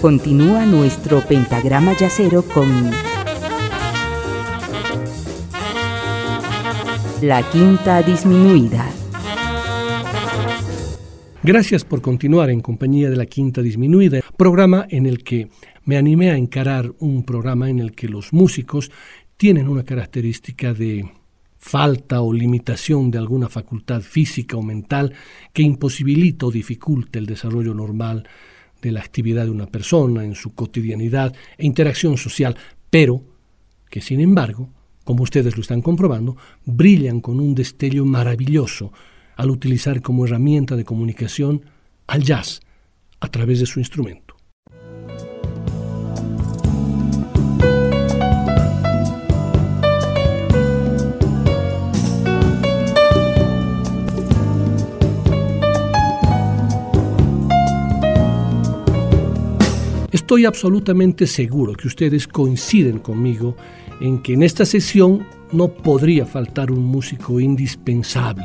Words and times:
Continúa 0.00 0.66
nuestro 0.66 1.22
pentagrama 1.22 1.96
yacero 1.96 2.42
con 2.42 2.68
la 7.22 7.42
quinta 7.50 8.02
disminuida. 8.02 8.88
Gracias 11.42 11.84
por 11.84 12.02
continuar 12.02 12.50
en 12.50 12.60
compañía 12.60 13.08
de 13.08 13.16
la 13.16 13.24
quinta 13.24 13.62
disminuida, 13.62 14.20
programa 14.36 14.86
en 14.90 15.06
el 15.06 15.24
que 15.24 15.48
me 15.84 15.96
animé 15.96 16.30
a 16.30 16.36
encarar 16.36 16.92
un 16.98 17.24
programa 17.24 17.70
en 17.70 17.78
el 17.78 17.92
que 17.92 18.08
los 18.08 18.34
músicos 18.34 18.90
tienen 19.38 19.66
una 19.66 19.84
característica 19.84 20.74
de 20.74 21.10
falta 21.56 22.20
o 22.20 22.32
limitación 22.32 23.10
de 23.10 23.18
alguna 23.18 23.48
facultad 23.48 24.02
física 24.02 24.56
o 24.56 24.62
mental 24.62 25.14
que 25.52 25.62
imposibilita 25.62 26.46
o 26.46 26.50
dificulta 26.50 27.18
el 27.18 27.26
desarrollo 27.26 27.72
normal 27.74 28.28
de 28.82 28.92
la 28.92 29.00
actividad 29.00 29.44
de 29.44 29.50
una 29.50 29.66
persona 29.66 30.24
en 30.24 30.34
su 30.34 30.54
cotidianidad 30.54 31.34
e 31.58 31.66
interacción 31.66 32.16
social, 32.16 32.56
pero 32.90 33.22
que 33.90 34.00
sin 34.00 34.20
embargo, 34.20 34.68
como 35.04 35.22
ustedes 35.22 35.56
lo 35.56 35.62
están 35.62 35.82
comprobando, 35.82 36.36
brillan 36.64 37.20
con 37.20 37.40
un 37.40 37.54
destello 37.54 38.04
maravilloso 38.04 38.92
al 39.36 39.50
utilizar 39.50 40.02
como 40.02 40.26
herramienta 40.26 40.76
de 40.76 40.84
comunicación 40.84 41.62
al 42.06 42.22
jazz 42.22 42.60
a 43.20 43.28
través 43.28 43.60
de 43.60 43.66
su 43.66 43.78
instrumento. 43.78 44.25
Estoy 60.26 60.44
absolutamente 60.44 61.24
seguro 61.24 61.72
que 61.74 61.86
ustedes 61.86 62.26
coinciden 62.26 62.98
conmigo 62.98 63.56
en 64.00 64.18
que 64.18 64.32
en 64.32 64.42
esta 64.42 64.66
sesión 64.66 65.24
no 65.52 65.68
podría 65.68 66.26
faltar 66.26 66.72
un 66.72 66.84
músico 66.84 67.38
indispensable, 67.38 68.44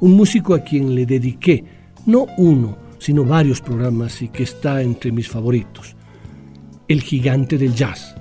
un 0.00 0.14
músico 0.14 0.52
a 0.52 0.64
quien 0.64 0.96
le 0.96 1.06
dediqué 1.06 1.62
no 2.06 2.26
uno, 2.38 2.76
sino 2.98 3.24
varios 3.24 3.60
programas 3.60 4.20
y 4.20 4.30
que 4.30 4.42
está 4.42 4.82
entre 4.82 5.12
mis 5.12 5.28
favoritos, 5.28 5.94
el 6.88 7.00
gigante 7.02 7.56
del 7.56 7.72
jazz, 7.72 8.16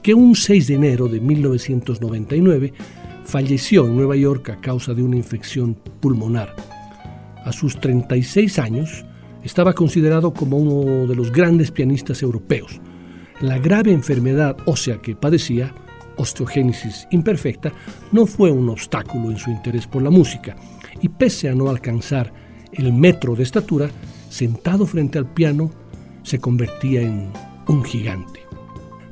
que 0.00 0.14
un 0.14 0.36
6 0.36 0.68
de 0.68 0.74
enero 0.74 1.08
de 1.08 1.18
1999 1.18 2.72
falleció 3.24 3.84
en 3.84 3.96
Nueva 3.96 4.14
York 4.14 4.50
a 4.50 4.60
causa 4.60 4.94
de 4.94 5.02
una 5.02 5.16
infección 5.16 5.76
pulmonar. 5.98 6.54
A 7.44 7.50
sus 7.50 7.80
36 7.80 8.60
años, 8.60 9.04
estaba 9.44 9.74
considerado 9.74 10.32
como 10.32 10.56
uno 10.56 11.06
de 11.06 11.14
los 11.14 11.30
grandes 11.30 11.70
pianistas 11.70 12.22
europeos. 12.22 12.80
La 13.40 13.58
grave 13.58 13.92
enfermedad 13.92 14.56
ósea 14.64 15.00
que 15.00 15.14
padecía, 15.14 15.74
osteogénesis 16.16 17.06
imperfecta, 17.10 17.72
no 18.10 18.26
fue 18.26 18.50
un 18.50 18.68
obstáculo 18.68 19.30
en 19.30 19.36
su 19.36 19.50
interés 19.50 19.86
por 19.86 20.02
la 20.02 20.10
música, 20.10 20.56
y 21.00 21.08
pese 21.08 21.48
a 21.48 21.54
no 21.54 21.68
alcanzar 21.68 22.32
el 22.72 22.92
metro 22.92 23.34
de 23.34 23.42
estatura, 23.42 23.90
sentado 24.28 24.86
frente 24.86 25.18
al 25.18 25.26
piano, 25.32 25.70
se 26.22 26.38
convertía 26.38 27.02
en 27.02 27.30
un 27.68 27.84
gigante. 27.84 28.40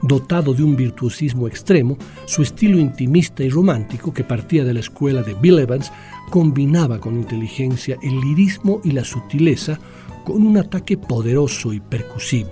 Dotado 0.02 0.52
de 0.52 0.64
un 0.64 0.74
virtuosismo 0.74 1.46
extremo, 1.46 1.96
su 2.24 2.42
estilo 2.42 2.78
intimista 2.78 3.44
y 3.44 3.48
romántico, 3.48 4.12
que 4.12 4.24
partía 4.24 4.64
de 4.64 4.74
la 4.74 4.80
escuela 4.80 5.22
de 5.22 5.34
Bill 5.34 5.60
Evans, 5.60 5.92
combinaba 6.30 6.98
con 6.98 7.16
inteligencia 7.16 7.98
el 8.02 8.18
lirismo 8.20 8.80
y 8.82 8.92
la 8.92 9.04
sutileza 9.04 9.78
con 10.24 10.46
un 10.46 10.56
ataque 10.56 10.96
poderoso 10.96 11.72
y 11.72 11.80
percusivo. 11.80 12.50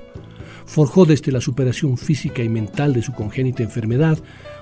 Forjó 0.66 1.04
desde 1.04 1.32
la 1.32 1.40
superación 1.40 1.96
física 1.96 2.42
y 2.42 2.48
mental 2.48 2.92
de 2.92 3.02
su 3.02 3.12
congénita 3.12 3.62
enfermedad 3.62 4.18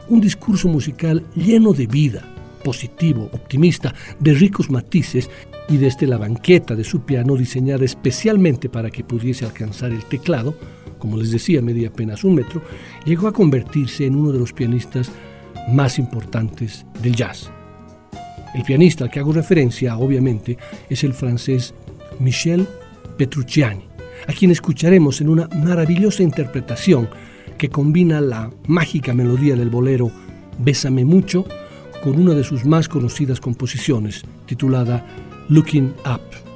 un 0.09 0.21
discurso 0.21 0.69
musical 0.69 1.25
lleno 1.35 1.73
de 1.73 1.87
vida, 1.87 2.23
positivo, 2.65 3.29
optimista, 3.33 3.95
de 4.19 4.35
ricos 4.35 4.71
matices 4.71 5.29
y 5.69 5.77
desde 5.77 6.07
la 6.07 6.17
banqueta 6.17 6.75
de 6.75 6.85
su 6.85 7.03
piano 7.03 7.37
diseñada 7.37 7.85
especialmente 7.85 8.69
para 8.69 8.91
que 8.91 9.05
pudiese 9.05 9.45
alcanzar 9.45 9.93
el 9.93 10.05
teclado, 10.05 10.55
como 10.99 11.17
les 11.17 11.31
decía, 11.31 11.63
medía 11.63 11.89
apenas 11.89 12.25
un 12.25 12.35
metro, 12.35 12.63
llegó 13.05 13.29
a 13.29 13.33
convertirse 13.33 14.07
en 14.07 14.17
uno 14.17 14.33
de 14.33 14.39
los 14.39 14.53
pianistas 14.53 15.11
más 15.71 15.99
importantes 15.99 16.87
del 17.03 17.15
jazz. 17.15 17.51
El 18.55 18.63
pianista 18.63 19.05
al 19.05 19.11
que 19.11 19.21
hago 19.21 19.33
referencia, 19.33 19.99
obviamente, 19.99 20.57
es 20.89 21.05
el 21.05 21.13
francés 21.13 21.75
Michel 22.19 22.67
Petrucciani, 23.19 23.85
a 24.27 24.33
quien 24.33 24.51
escucharemos 24.51 25.21
en 25.21 25.29
una 25.29 25.49
maravillosa 25.49 26.23
interpretación 26.23 27.11
que 27.59 27.69
combina 27.69 28.21
la 28.21 28.51
mágica 28.67 29.13
melodía 29.13 29.57
del 29.57 29.69
bolero 29.69 30.11
Bésame 30.59 31.05
mucho 31.05 31.45
con 32.03 32.19
una 32.21 32.35
de 32.35 32.45
sus 32.45 32.65
más 32.65 32.89
conocidas 32.89 33.41
composiciones, 33.41 34.23
titulada 34.47 35.05
Looking 35.49 35.93
Up. 36.07 36.48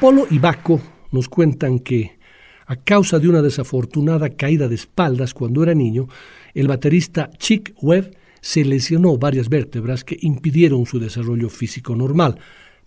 Apolo 0.00 0.26
y 0.30 0.38
Baco 0.38 0.80
nos 1.12 1.28
cuentan 1.28 1.78
que, 1.78 2.16
a 2.64 2.76
causa 2.76 3.18
de 3.18 3.28
una 3.28 3.42
desafortunada 3.42 4.30
caída 4.30 4.66
de 4.66 4.74
espaldas 4.74 5.34
cuando 5.34 5.62
era 5.62 5.74
niño, 5.74 6.08
el 6.54 6.68
baterista 6.68 7.28
Chick 7.36 7.74
Webb 7.82 8.16
se 8.40 8.64
lesionó 8.64 9.18
varias 9.18 9.50
vértebras 9.50 10.02
que 10.02 10.16
impidieron 10.22 10.86
su 10.86 11.00
desarrollo 11.00 11.50
físico 11.50 11.94
normal, 11.94 12.38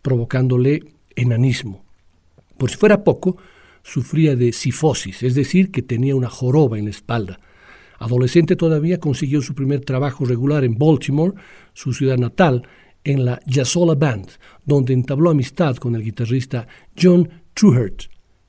provocándole 0.01 0.85
enanismo. 1.15 1.85
Por 2.57 2.71
si 2.71 2.77
fuera 2.77 3.03
poco, 3.03 3.37
sufría 3.83 4.35
de 4.35 4.51
sifosis, 4.51 5.21
es 5.21 5.35
decir, 5.35 5.69
que 5.69 5.83
tenía 5.83 6.15
una 6.15 6.31
joroba 6.31 6.79
en 6.79 6.85
la 6.85 6.91
espalda. 6.91 7.39
Adolescente 7.99 8.55
todavía 8.55 8.99
consiguió 8.99 9.43
su 9.43 9.53
primer 9.53 9.81
trabajo 9.81 10.25
regular 10.25 10.63
en 10.63 10.79
Baltimore, 10.79 11.35
su 11.73 11.93
ciudad 11.93 12.17
natal, 12.17 12.67
en 13.03 13.25
la 13.25 13.39
Jazzola 13.45 13.95
Band, 13.95 14.27
donde 14.65 14.93
entabló 14.93 15.29
amistad 15.29 15.75
con 15.77 15.95
el 15.95 16.03
guitarrista 16.03 16.67
John 16.99 17.29
Truhert, 17.53 18.03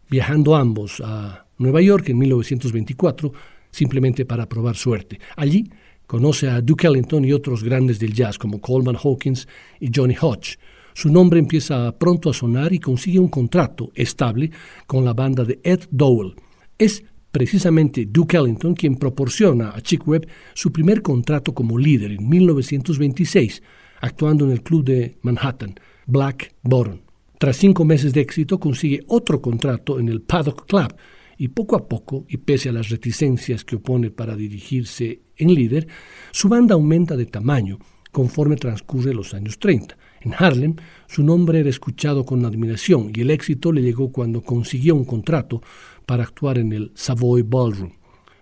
viajando 0.08 0.54
ambos 0.54 1.00
a 1.04 1.46
Nueva 1.58 1.80
York 1.80 2.08
en 2.08 2.18
1924 2.18 3.32
simplemente 3.70 4.24
para 4.24 4.48
probar 4.48 4.76
suerte. 4.76 5.18
Allí 5.36 5.68
conoce 6.06 6.48
a 6.48 6.60
Duke 6.60 6.86
Ellington 6.86 7.24
y 7.24 7.32
otros 7.32 7.64
grandes 7.64 7.98
del 7.98 8.14
jazz 8.14 8.38
como 8.38 8.60
Coleman 8.60 8.96
Hawkins 9.02 9.48
y 9.80 9.90
Johnny 9.94 10.14
Hodge. 10.20 10.58
Su 10.92 11.10
nombre 11.10 11.40
empieza 11.40 11.90
pronto 11.98 12.30
a 12.30 12.34
sonar 12.34 12.72
y 12.72 12.78
consigue 12.78 13.18
un 13.18 13.28
contrato 13.28 13.90
estable 13.94 14.50
con 14.86 15.04
la 15.04 15.12
banda 15.12 15.44
de 15.44 15.58
Ed 15.64 15.80
Dowell. 15.90 16.34
Es 16.78 17.02
precisamente 17.32 18.06
Duke 18.06 18.36
Ellington 18.36 18.74
quien 18.74 18.94
proporciona 18.94 19.70
a 19.70 19.80
Chick 19.80 20.06
Webb 20.06 20.28
su 20.54 20.70
primer 20.70 21.02
contrato 21.02 21.52
como 21.52 21.76
líder 21.76 22.12
en 22.12 22.28
1926, 22.28 23.60
actuando 24.04 24.44
en 24.44 24.50
el 24.50 24.62
club 24.62 24.84
de 24.84 25.16
Manhattan, 25.22 25.74
Black 26.06 26.54
Bottom. 26.62 26.98
Tras 27.38 27.56
cinco 27.56 27.86
meses 27.86 28.12
de 28.12 28.20
éxito, 28.20 28.60
consigue 28.60 29.02
otro 29.08 29.40
contrato 29.40 29.98
en 29.98 30.10
el 30.10 30.20
Paddock 30.20 30.66
Club 30.66 30.94
y 31.38 31.48
poco 31.48 31.74
a 31.74 31.88
poco, 31.88 32.26
y 32.28 32.36
pese 32.36 32.68
a 32.68 32.72
las 32.72 32.90
reticencias 32.90 33.64
que 33.64 33.76
opone 33.76 34.10
para 34.10 34.36
dirigirse 34.36 35.22
en 35.36 35.54
líder, 35.54 35.88
su 36.32 36.48
banda 36.48 36.74
aumenta 36.74 37.16
de 37.16 37.26
tamaño 37.26 37.78
conforme 38.12 38.56
transcurre 38.56 39.14
los 39.14 39.32
años 39.32 39.58
30. 39.58 39.96
En 40.20 40.34
Harlem, 40.38 40.76
su 41.08 41.24
nombre 41.24 41.60
era 41.60 41.70
escuchado 41.70 42.24
con 42.24 42.44
admiración 42.44 43.10
y 43.14 43.22
el 43.22 43.30
éxito 43.30 43.72
le 43.72 43.82
llegó 43.82 44.12
cuando 44.12 44.42
consiguió 44.42 44.94
un 44.94 45.04
contrato 45.04 45.62
para 46.06 46.24
actuar 46.24 46.58
en 46.58 46.72
el 46.72 46.92
Savoy 46.94 47.42
Ballroom, 47.42 47.92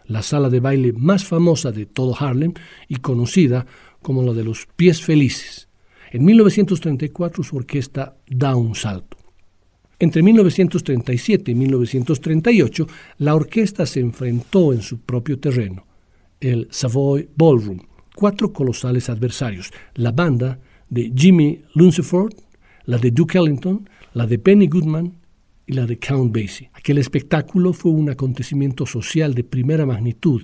la 0.06 0.22
sala 0.22 0.50
de 0.50 0.60
baile 0.60 0.92
más 0.92 1.24
famosa 1.24 1.70
de 1.70 1.86
todo 1.86 2.16
Harlem 2.18 2.52
y 2.88 2.96
conocida 2.96 3.64
como 4.02 4.22
la 4.22 4.32
de 4.32 4.44
los 4.44 4.66
pies 4.76 5.00
felices. 5.02 5.68
En 6.10 6.24
1934 6.24 7.42
su 7.42 7.56
orquesta 7.56 8.16
da 8.28 8.54
un 8.54 8.74
salto. 8.74 9.16
Entre 9.98 10.20
1937 10.20 11.52
y 11.52 11.54
1938, 11.54 12.86
la 13.18 13.36
orquesta 13.36 13.86
se 13.86 14.00
enfrentó 14.00 14.72
en 14.72 14.82
su 14.82 15.00
propio 15.00 15.38
terreno, 15.38 15.86
el 16.40 16.66
Savoy 16.72 17.28
Ballroom, 17.36 17.78
cuatro 18.16 18.52
colosales 18.52 19.08
adversarios, 19.08 19.70
la 19.94 20.10
banda 20.10 20.58
de 20.90 21.12
Jimmy 21.16 21.62
Lunceford, 21.74 22.34
la 22.84 22.98
de 22.98 23.12
Duke 23.12 23.38
Ellington, 23.38 23.88
la 24.12 24.26
de 24.26 24.38
Benny 24.38 24.66
Goodman 24.66 25.14
y 25.66 25.72
la 25.72 25.86
de 25.86 25.98
Count 25.98 26.36
Basie. 26.36 26.70
Aquel 26.74 26.98
espectáculo 26.98 27.72
fue 27.72 27.92
un 27.92 28.10
acontecimiento 28.10 28.86
social 28.86 29.34
de 29.34 29.44
primera 29.44 29.86
magnitud 29.86 30.42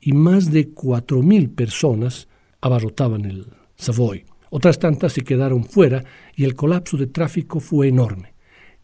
y 0.00 0.12
más 0.12 0.50
de 0.50 0.74
4.000 0.74 1.54
personas 1.54 2.28
abarrotaban 2.60 3.24
el 3.24 3.46
Savoy. 3.76 4.24
Otras 4.50 4.78
tantas 4.78 5.12
se 5.12 5.22
quedaron 5.22 5.64
fuera 5.64 6.04
y 6.34 6.44
el 6.44 6.54
colapso 6.54 6.96
de 6.96 7.06
tráfico 7.06 7.60
fue 7.60 7.88
enorme. 7.88 8.34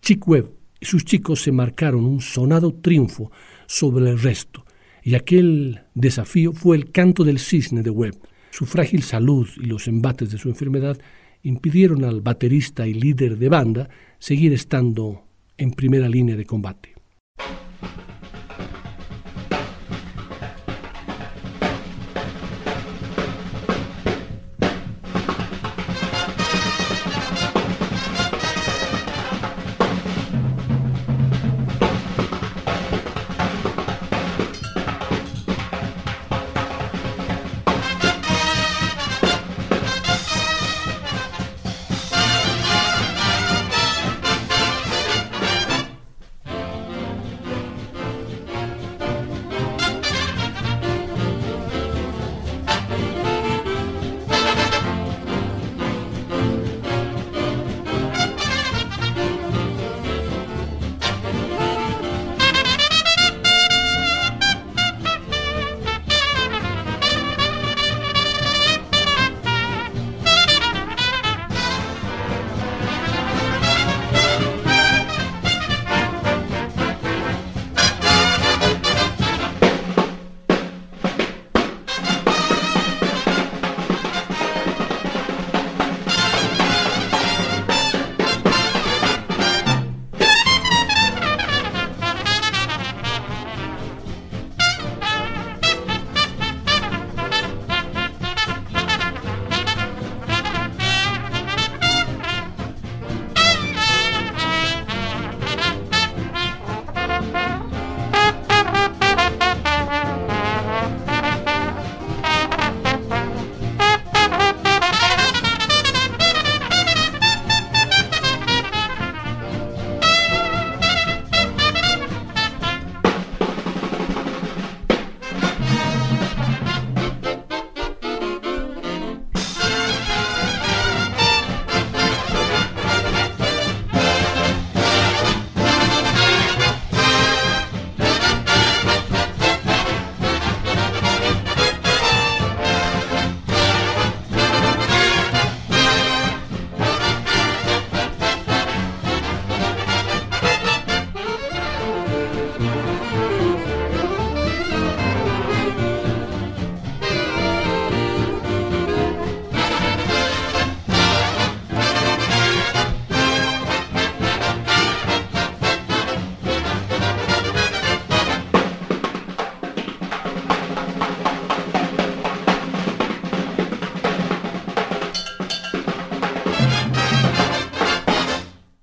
Chick 0.00 0.26
Webb 0.26 0.50
y 0.80 0.86
sus 0.86 1.04
chicos 1.04 1.42
se 1.42 1.52
marcaron 1.52 2.04
un 2.04 2.20
sonado 2.20 2.74
triunfo 2.74 3.30
sobre 3.66 4.10
el 4.10 4.20
resto, 4.20 4.64
y 5.02 5.14
aquel 5.14 5.82
desafío 5.94 6.52
fue 6.52 6.76
el 6.76 6.90
canto 6.90 7.24
del 7.24 7.38
cisne 7.38 7.82
de 7.82 7.90
Webb. 7.90 8.18
Su 8.50 8.66
frágil 8.66 9.02
salud 9.02 9.48
y 9.56 9.66
los 9.66 9.88
embates 9.88 10.30
de 10.30 10.38
su 10.38 10.48
enfermedad 10.48 10.98
impidieron 11.42 12.04
al 12.04 12.20
baterista 12.20 12.86
y 12.86 12.94
líder 12.94 13.38
de 13.38 13.48
banda 13.48 13.88
seguir 14.18 14.52
estando 14.52 15.24
en 15.56 15.70
primera 15.70 16.08
línea 16.08 16.36
de 16.36 16.44
combate. 16.44 16.91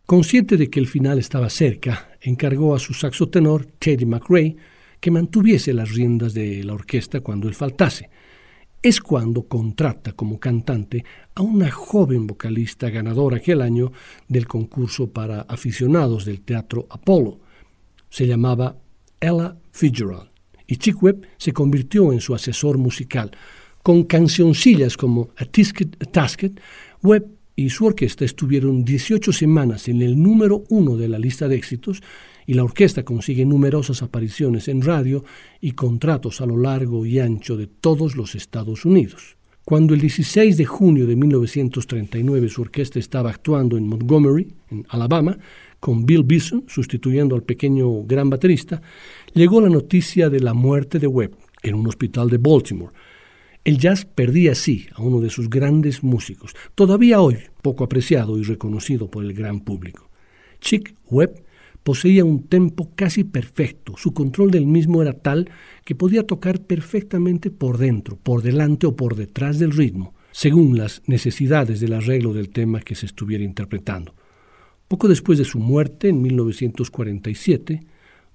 Consciente 0.10 0.58
de 0.58 0.72
que 0.72 0.80
el 0.80 0.88
final 0.88 1.20
estaba 1.20 1.52
cerca, 1.52 2.10
encargó 2.20 2.74
a 2.74 2.80
su 2.80 2.96
saxotenor, 2.96 3.68
Teddy 3.78 4.08
McRae, 4.08 4.56
que 5.00 5.12
mantuviese 5.12 5.72
las 5.72 5.94
riendas 5.94 6.34
de 6.34 6.64
la 6.64 6.74
orquesta 6.74 7.22
cuando 7.22 7.48
él 7.48 7.54
faltase. 7.54 8.10
Es 8.82 9.02
cuando 9.02 9.44
contrata 9.44 10.14
como 10.14 10.40
cantante 10.40 11.06
a 11.36 11.44
una 11.44 11.70
joven 11.70 12.26
vocalista 12.26 12.90
ganadora 12.90 13.38
aquel 13.38 13.62
año 13.62 13.92
del 14.28 14.48
concurso 14.48 15.12
para 15.12 15.42
aficionados 15.42 16.26
del 16.26 16.42
Teatro 16.42 16.88
Apolo. 16.90 17.42
Se 18.10 18.26
llamaba 18.26 18.80
Ella 19.20 19.58
Fitzgerald 19.72 20.32
y 20.66 20.78
Chick 20.78 21.04
Webb 21.04 21.28
se 21.38 21.54
convirtió 21.54 22.12
en 22.12 22.20
su 22.20 22.34
asesor 22.34 22.80
musical. 22.80 23.30
Con 23.84 24.06
cancioncillas 24.06 24.98
como 24.98 25.30
A 25.38 25.46
Tisket, 25.46 26.02
A 26.02 26.06
Tasket, 26.06 26.60
Webb 27.04 27.39
y 27.60 27.70
su 27.70 27.86
orquesta 27.86 28.24
estuvieron 28.24 28.86
18 28.86 29.34
semanas 29.34 29.90
en 29.90 30.02
el 30.02 30.18
número 30.18 30.64
uno 30.70 30.96
de 30.96 31.10
la 31.10 31.20
lista 31.20 31.50
de 31.50 31.58
éxitos 31.58 32.02
y 32.48 32.54
la 32.54 32.64
orquesta 32.64 33.04
consigue 33.04 33.46
numerosas 33.46 34.02
apariciones 34.02 34.70
en 34.70 34.82
radio 34.82 35.26
y 35.60 35.74
contratos 35.74 36.40
a 36.40 36.46
lo 36.46 36.56
largo 36.56 37.06
y 37.06 37.20
ancho 37.20 37.58
de 37.58 37.68
todos 37.68 38.16
los 38.16 38.34
Estados 38.34 38.86
Unidos. 38.86 39.36
Cuando 39.66 39.94
el 39.94 40.00
16 40.00 40.56
de 40.56 40.66
junio 40.66 41.06
de 41.06 41.18
1939 41.18 42.48
su 42.48 42.62
orquesta 42.62 42.98
estaba 42.98 43.30
actuando 43.30 43.78
en 43.78 43.88
Montgomery, 43.88 44.48
en 44.72 44.86
Alabama, 44.88 45.38
con 45.82 46.06
Bill 46.06 46.24
Bison 46.24 46.64
sustituyendo 46.66 47.36
al 47.36 47.44
pequeño 47.44 48.04
gran 48.04 48.30
baterista, 48.30 48.82
llegó 49.34 49.60
la 49.60 49.70
noticia 49.70 50.30
de 50.30 50.40
la 50.40 50.54
muerte 50.54 50.98
de 50.98 51.08
Webb 51.08 51.36
en 51.62 51.76
un 51.76 51.88
hospital 51.88 52.30
de 52.30 52.38
Baltimore. 52.38 52.94
El 53.64 53.78
jazz 53.78 54.06
perdía 54.06 54.54
así 54.54 54.88
a 54.94 55.02
uno 55.02 55.20
de 55.20 55.30
sus 55.30 55.50
grandes 55.50 56.04
músicos, 56.04 56.56
todavía 56.76 57.22
hoy 57.22 57.38
poco 57.62 57.84
apreciado 57.84 58.38
y 58.38 58.44
reconocido 58.44 59.12
por 59.12 59.24
el 59.24 59.34
gran 59.34 59.60
público. 59.60 60.10
Chick 60.60 60.96
Webb 61.10 61.44
Poseía 61.84 62.26
un 62.26 62.44
tempo 62.44 62.92
casi 62.96 63.24
perfecto, 63.24 63.94
su 63.98 64.14
control 64.14 64.52
del 64.52 64.66
mismo 64.66 65.02
era 65.02 65.14
tal 65.14 65.50
que 65.86 65.96
podía 65.96 66.28
tocar 66.28 66.62
perfectamente 66.62 67.52
por 67.52 67.78
dentro, 67.78 68.18
por 68.18 68.44
delante 68.44 68.86
o 68.86 68.96
por 68.96 69.16
detrás 69.16 69.60
del 69.60 69.72
ritmo, 69.72 70.14
según 70.32 70.78
las 70.78 71.02
necesidades 71.08 71.80
del 71.80 71.94
arreglo 71.94 72.34
del 72.34 72.50
tema 72.50 72.82
que 72.82 72.96
se 72.96 73.06
estuviera 73.06 73.44
interpretando. 73.44 74.14
Poco 74.88 75.08
después 75.08 75.40
de 75.40 75.46
su 75.46 75.60
muerte, 75.60 76.10
en 76.10 76.22
1947, 76.22 77.82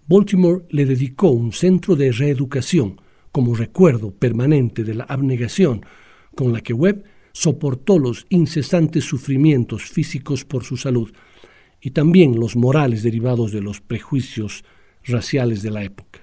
Baltimore 0.08 0.64
le 0.70 0.86
dedicó 0.86 1.30
un 1.30 1.52
centro 1.52 1.96
de 1.96 2.12
reeducación 2.12 3.00
como 3.34 3.56
recuerdo 3.56 4.12
permanente 4.12 4.84
de 4.84 4.94
la 4.94 5.02
abnegación 5.08 5.84
con 6.36 6.52
la 6.52 6.60
que 6.60 6.72
Webb 6.72 7.02
soportó 7.32 7.98
los 7.98 8.26
incesantes 8.28 9.02
sufrimientos 9.02 9.82
físicos 9.82 10.44
por 10.44 10.62
su 10.62 10.76
salud, 10.76 11.12
y 11.80 11.90
también 11.90 12.38
los 12.38 12.54
morales 12.54 13.02
derivados 13.02 13.50
de 13.50 13.60
los 13.60 13.80
prejuicios 13.80 14.64
raciales 15.02 15.62
de 15.62 15.70
la 15.72 15.82
época. 15.82 16.20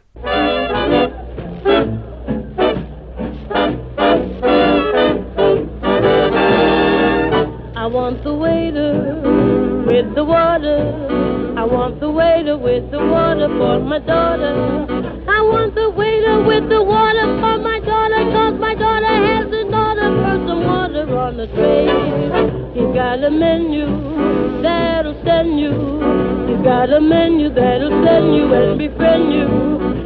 I 7.76 7.88
want 7.88 8.24
the 8.24 8.34
waiter 8.34 9.22
with 9.86 10.16
the 10.16 10.24
water. 10.24 10.80
I 11.58 11.66
want 11.66 12.00
with 12.00 12.90
the 12.90 13.00
water 13.00 13.50
for 13.58 13.82
my 13.82 14.00
daughter. 14.00 15.31
I 15.42 15.44
want 15.44 15.74
the 15.74 15.90
waiter 15.90 16.46
with 16.46 16.70
the 16.70 16.84
water 16.84 17.26
for 17.42 17.58
my 17.58 17.80
daughter, 17.82 18.22
cause 18.30 18.62
my 18.62 18.76
daughter 18.76 19.10
has 19.10 19.50
a 19.50 19.66
daughter 19.74 20.14
for 20.22 20.38
some 20.46 20.62
water 20.70 21.18
on 21.18 21.34
the 21.36 21.48
tray. 21.58 21.90
He's 22.78 22.94
got 22.94 23.26
a 23.26 23.32
menu 23.32 23.90
that'll 24.62 25.18
send 25.26 25.58
you. 25.60 25.74
He's 26.46 26.62
got 26.62 26.94
a 26.94 27.02
menu 27.02 27.50
that'll 27.50 27.90
send 28.06 28.36
you 28.38 28.54
and 28.54 28.78
befriend 28.78 29.34
you. 29.34 29.50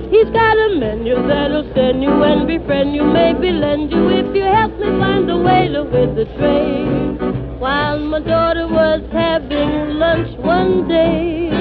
He's 0.07 0.31
got 0.31 0.55
a 0.55 0.79
menu 0.79 1.19
that'll 1.27 1.67
send 1.75 2.01
you 2.01 2.15
and 2.23 2.47
befriend 2.47 2.95
you. 2.95 3.03
Maybe 3.03 3.51
lend 3.51 3.91
you 3.91 4.07
if 4.15 4.33
you 4.33 4.47
help 4.47 4.71
me 4.79 4.87
find 5.03 5.29
a 5.29 5.35
waiter 5.35 5.83
with 5.83 6.15
the 6.15 6.31
tray. 6.39 7.59
While 7.59 7.99
my 7.99 8.21
daughter 8.21 8.69
was 8.71 9.03
having 9.11 9.99
lunch 9.99 10.31
one 10.39 10.87
day, 10.87 11.51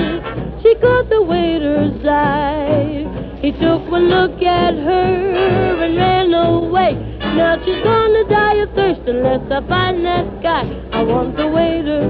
she 0.62 0.78
caught 0.78 1.10
the 1.10 1.22
waiter's 1.26 2.06
eye. 2.06 3.13
He 3.44 3.52
took 3.52 3.86
one 3.90 4.08
look 4.08 4.40
at 4.40 4.72
her 4.72 5.84
and 5.84 5.96
ran 5.98 6.32
away. 6.32 6.94
Now 7.36 7.62
she's 7.62 7.84
gonna 7.84 8.24
die 8.26 8.54
of 8.54 8.70
thirst 8.74 9.02
unless 9.06 9.42
I 9.52 9.60
find 9.68 10.02
that 10.06 10.42
guy. 10.42 10.64
I 10.92 11.02
want 11.02 11.36
the 11.36 11.48
waiter 11.48 12.08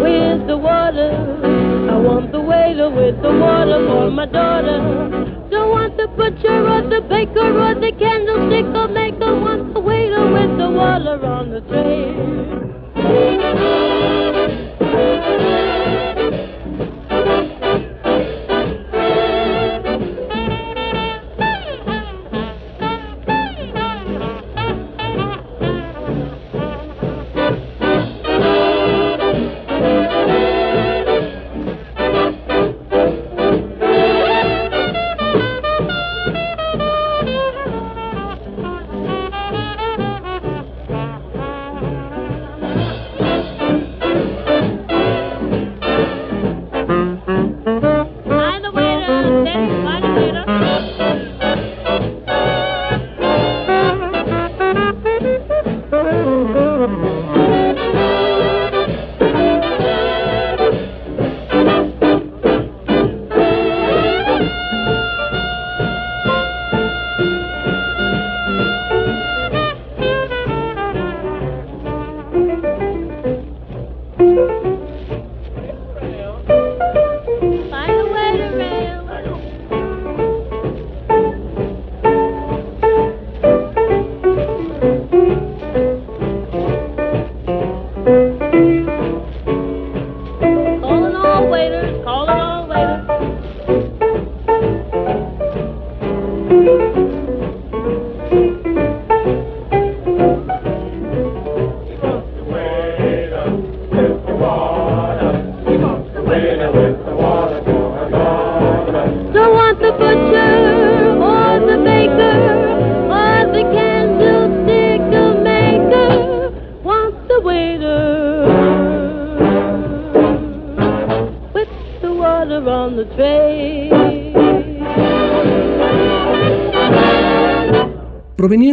with 0.00 0.46
the 0.46 0.56
water. 0.56 1.10
I 1.90 1.96
want 1.98 2.30
the 2.30 2.40
waiter 2.40 2.88
with 2.88 3.20
the 3.20 3.32
water 3.32 3.84
for 3.88 4.12
my 4.12 4.26
daughter. 4.26 5.29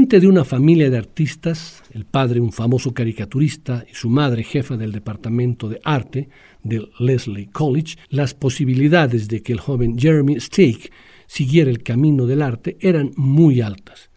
De 0.07 0.25
una 0.25 0.45
familia 0.45 0.89
de 0.89 0.97
artistas, 0.97 1.83
el 1.91 2.05
padre 2.05 2.39
un 2.39 2.53
famoso 2.53 2.93
caricaturista 2.93 3.83
y 3.91 3.93
su 3.93 4.09
madre 4.09 4.41
jefa 4.41 4.77
del 4.77 4.93
departamento 4.93 5.67
de 5.67 5.81
arte 5.83 6.29
del 6.63 6.89
Leslie 6.97 7.49
College, 7.51 7.97
las 8.09 8.33
posibilidades 8.33 9.27
de 9.27 9.43
que 9.43 9.51
el 9.51 9.59
joven 9.59 9.99
Jeremy 9.99 10.39
Stake 10.39 10.91
siguiera 11.27 11.69
el 11.69 11.83
camino 11.83 12.25
del 12.25 12.41
arte 12.41 12.77
eran 12.79 13.11
muy 13.17 13.59
altas. 13.59 14.09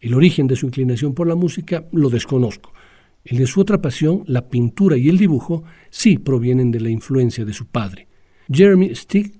El 0.00 0.14
origen 0.14 0.48
de 0.48 0.56
su 0.56 0.66
inclinación 0.66 1.14
por 1.14 1.28
la 1.28 1.36
música 1.36 1.86
lo 1.92 2.10
desconozco. 2.10 2.72
El 3.24 3.38
de 3.38 3.46
su 3.46 3.60
otra 3.60 3.80
pasión, 3.80 4.24
la 4.26 4.48
pintura 4.48 4.96
y 4.96 5.08
el 5.08 5.16
dibujo, 5.16 5.62
sí 5.90 6.18
provienen 6.18 6.72
de 6.72 6.80
la 6.80 6.90
influencia 6.90 7.44
de 7.44 7.52
su 7.52 7.66
padre. 7.66 8.08
Jeremy 8.52 8.96
Stick 8.96 9.38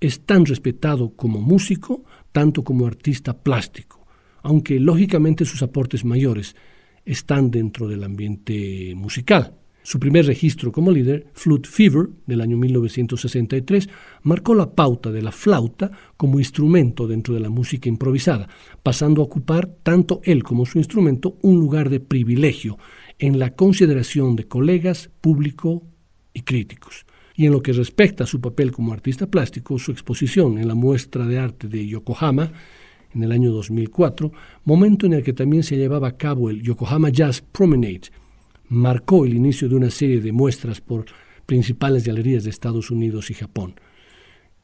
es 0.00 0.26
tan 0.26 0.46
respetado 0.46 1.14
como 1.14 1.40
músico, 1.40 2.04
tanto 2.32 2.64
como 2.64 2.86
artista 2.86 3.38
plástico, 3.40 3.93
aunque 4.44 4.78
lógicamente 4.78 5.44
sus 5.44 5.62
aportes 5.62 6.04
mayores 6.04 6.54
están 7.04 7.50
dentro 7.50 7.88
del 7.88 8.04
ambiente 8.04 8.94
musical. 8.94 9.54
Su 9.82 9.98
primer 9.98 10.24
registro 10.26 10.70
como 10.70 10.90
líder, 10.90 11.26
Flute 11.34 11.68
Fever, 11.68 12.08
del 12.26 12.40
año 12.40 12.56
1963, 12.56 13.88
marcó 14.22 14.54
la 14.54 14.74
pauta 14.74 15.10
de 15.10 15.20
la 15.20 15.32
flauta 15.32 15.90
como 16.16 16.38
instrumento 16.38 17.06
dentro 17.06 17.34
de 17.34 17.40
la 17.40 17.50
música 17.50 17.88
improvisada, 17.88 18.48
pasando 18.82 19.20
a 19.20 19.24
ocupar 19.24 19.66
tanto 19.82 20.20
él 20.24 20.42
como 20.42 20.64
su 20.64 20.78
instrumento 20.78 21.36
un 21.42 21.58
lugar 21.58 21.90
de 21.90 22.00
privilegio 22.00 22.78
en 23.18 23.38
la 23.38 23.54
consideración 23.54 24.36
de 24.36 24.46
colegas, 24.46 25.10
público 25.20 25.82
y 26.32 26.42
críticos. 26.42 27.06
Y 27.34 27.46
en 27.46 27.52
lo 27.52 27.62
que 27.62 27.72
respecta 27.72 28.24
a 28.24 28.26
su 28.28 28.40
papel 28.40 28.72
como 28.72 28.92
artista 28.92 29.26
plástico, 29.26 29.78
su 29.78 29.90
exposición 29.90 30.58
en 30.58 30.68
la 30.68 30.74
muestra 30.74 31.26
de 31.26 31.38
arte 31.38 31.68
de 31.68 31.86
Yokohama 31.86 32.52
en 33.14 33.22
el 33.22 33.32
año 33.32 33.52
2004, 33.52 34.32
momento 34.64 35.06
en 35.06 35.14
el 35.14 35.22
que 35.22 35.32
también 35.32 35.62
se 35.62 35.76
llevaba 35.76 36.08
a 36.08 36.16
cabo 36.16 36.50
el 36.50 36.62
Yokohama 36.62 37.10
Jazz 37.10 37.40
Promenade, 37.40 38.10
marcó 38.68 39.24
el 39.24 39.34
inicio 39.34 39.68
de 39.68 39.76
una 39.76 39.90
serie 39.90 40.20
de 40.20 40.32
muestras 40.32 40.80
por 40.80 41.06
principales 41.46 42.06
galerías 42.06 42.44
de 42.44 42.50
Estados 42.50 42.90
Unidos 42.90 43.30
y 43.30 43.34
Japón. 43.34 43.74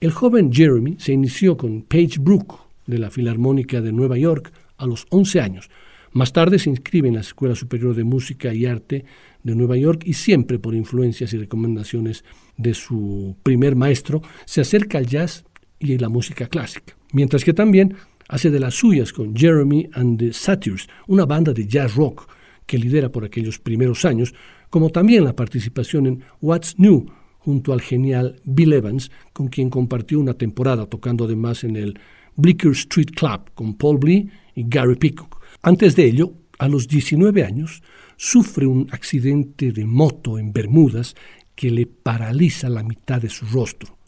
El 0.00 0.12
joven 0.12 0.52
Jeremy 0.52 0.96
se 0.98 1.12
inició 1.12 1.56
con 1.56 1.82
Page 1.82 2.18
Brook 2.20 2.54
de 2.86 2.98
la 2.98 3.10
Filarmónica 3.10 3.80
de 3.80 3.92
Nueva 3.92 4.16
York 4.16 4.52
a 4.78 4.86
los 4.86 5.06
11 5.10 5.40
años. 5.40 5.70
Más 6.12 6.32
tarde 6.32 6.58
se 6.58 6.70
inscribe 6.70 7.08
en 7.08 7.14
la 7.14 7.20
Escuela 7.20 7.54
Superior 7.54 7.94
de 7.94 8.04
Música 8.04 8.52
y 8.52 8.66
Arte 8.66 9.04
de 9.42 9.54
Nueva 9.54 9.76
York 9.76 10.02
y 10.04 10.14
siempre 10.14 10.58
por 10.58 10.74
influencias 10.74 11.32
y 11.32 11.38
recomendaciones 11.38 12.24
de 12.56 12.74
su 12.74 13.36
primer 13.42 13.76
maestro 13.76 14.22
se 14.44 14.62
acerca 14.62 14.98
al 14.98 15.06
jazz 15.06 15.44
y 15.78 15.96
la 15.98 16.08
música 16.08 16.46
clásica. 16.46 16.96
Mientras 17.12 17.44
que 17.44 17.52
también 17.52 17.94
hace 18.30 18.50
de 18.50 18.60
las 18.60 18.74
suyas 18.74 19.12
con 19.12 19.34
Jeremy 19.34 19.90
and 19.92 20.18
the 20.18 20.32
Satyrs, 20.32 20.88
una 21.08 21.26
banda 21.26 21.52
de 21.52 21.66
jazz 21.66 21.96
rock 21.96 22.30
que 22.64 22.78
lidera 22.78 23.10
por 23.10 23.24
aquellos 23.24 23.58
primeros 23.58 24.04
años, 24.04 24.32
como 24.70 24.90
también 24.90 25.24
la 25.24 25.34
participación 25.34 26.06
en 26.06 26.22
What's 26.40 26.78
New 26.78 27.06
junto 27.38 27.72
al 27.72 27.80
genial 27.80 28.40
Bill 28.44 28.74
Evans, 28.74 29.10
con 29.32 29.48
quien 29.48 29.68
compartió 29.68 30.20
una 30.20 30.34
temporada 30.34 30.86
tocando 30.86 31.24
además 31.24 31.64
en 31.64 31.74
el 31.74 31.98
Bleecker 32.36 32.70
Street 32.70 33.10
Club 33.16 33.50
con 33.54 33.74
Paul 33.74 33.98
Blee 33.98 34.30
y 34.54 34.64
Gary 34.68 34.94
Peacock. 34.94 35.42
Antes 35.62 35.96
de 35.96 36.04
ello, 36.04 36.32
a 36.58 36.68
los 36.68 36.86
19 36.86 37.42
años, 37.42 37.82
sufre 38.16 38.66
un 38.66 38.86
accidente 38.92 39.72
de 39.72 39.84
moto 39.84 40.38
en 40.38 40.52
Bermudas 40.52 41.16
que 41.56 41.70
le 41.70 41.86
paraliza 41.86 42.68
la 42.68 42.84
mitad 42.84 43.20
de 43.20 43.28
su 43.28 43.44
rostro. 43.46 43.99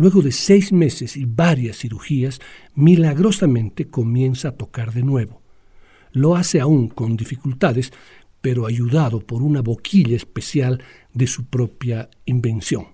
Luego 0.00 0.22
de 0.22 0.32
seis 0.32 0.72
meses 0.72 1.14
y 1.18 1.26
varias 1.26 1.76
cirugías, 1.76 2.40
milagrosamente 2.74 3.88
comienza 3.88 4.48
a 4.48 4.56
tocar 4.56 4.94
de 4.94 5.02
nuevo. 5.02 5.42
Lo 6.12 6.36
hace 6.36 6.58
aún 6.58 6.88
con 6.88 7.18
dificultades, 7.18 7.92
pero 8.40 8.64
ayudado 8.64 9.20
por 9.20 9.42
una 9.42 9.60
boquilla 9.60 10.16
especial 10.16 10.82
de 11.12 11.26
su 11.26 11.44
propia 11.44 12.08
invención. 12.24 12.86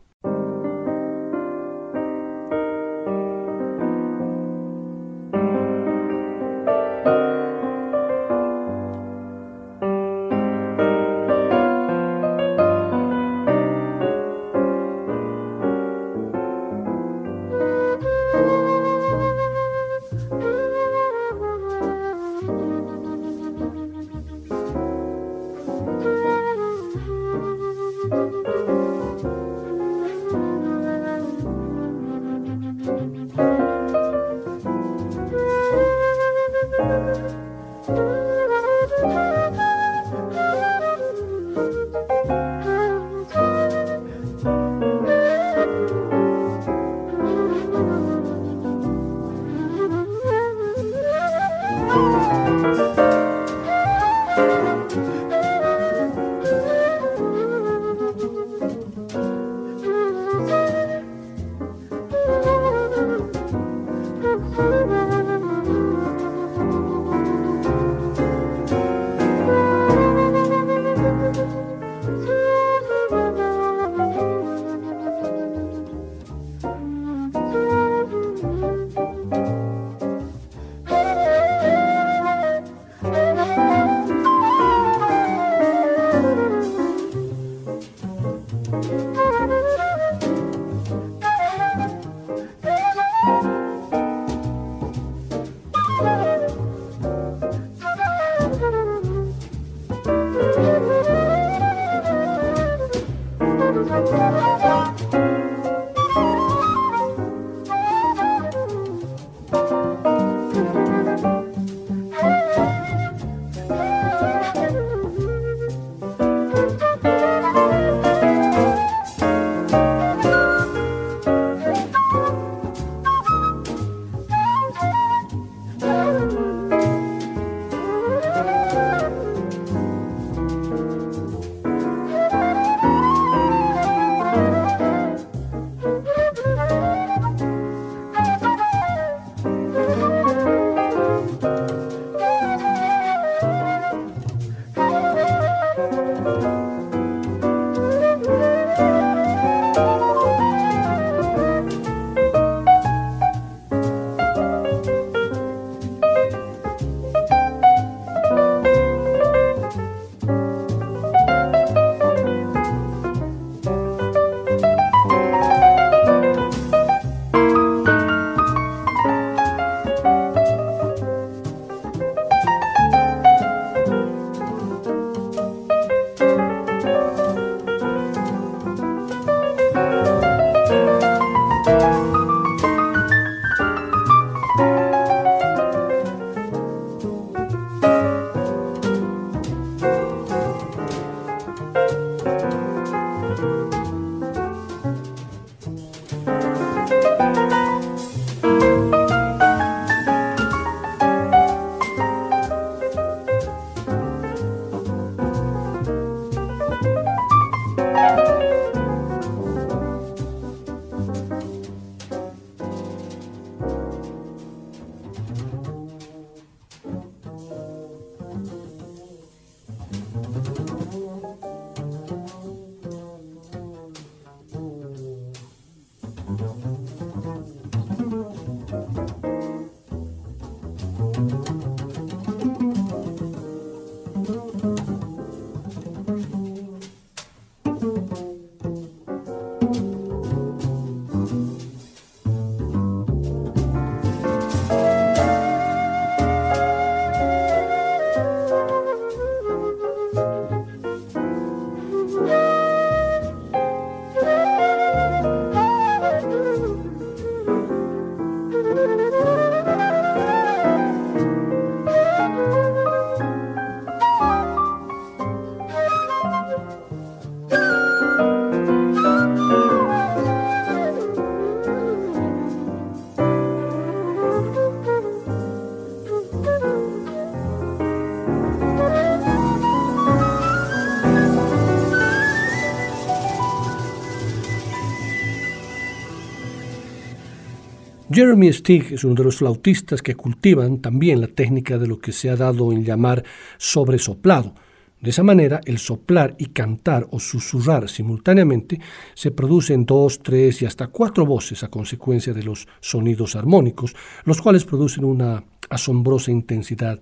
Jeremy 288.16 288.50
Stig 288.50 288.94
es 288.94 289.04
uno 289.04 289.14
de 289.14 289.24
los 289.24 289.36
flautistas 289.36 290.00
que 290.00 290.14
cultivan 290.14 290.78
también 290.78 291.20
la 291.20 291.26
técnica 291.26 291.76
de 291.76 291.86
lo 291.86 291.98
que 291.98 292.12
se 292.12 292.30
ha 292.30 292.36
dado 292.36 292.72
en 292.72 292.82
llamar 292.82 293.22
sobresoplado. 293.58 294.54
De 295.02 295.10
esa 295.10 295.22
manera, 295.22 295.60
el 295.66 295.76
soplar 295.76 296.34
y 296.38 296.46
cantar 296.46 297.06
o 297.10 297.20
susurrar 297.20 297.90
simultáneamente 297.90 298.80
se 299.12 299.32
producen 299.32 299.84
dos, 299.84 300.22
tres 300.22 300.62
y 300.62 300.64
hasta 300.64 300.86
cuatro 300.86 301.26
voces 301.26 301.62
a 301.62 301.68
consecuencia 301.68 302.32
de 302.32 302.42
los 302.42 302.66
sonidos 302.80 303.36
armónicos, 303.36 303.94
los 304.24 304.40
cuales 304.40 304.64
producen 304.64 305.04
una 305.04 305.44
asombrosa 305.68 306.30
intensidad 306.30 306.98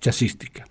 jazzística. 0.00 0.66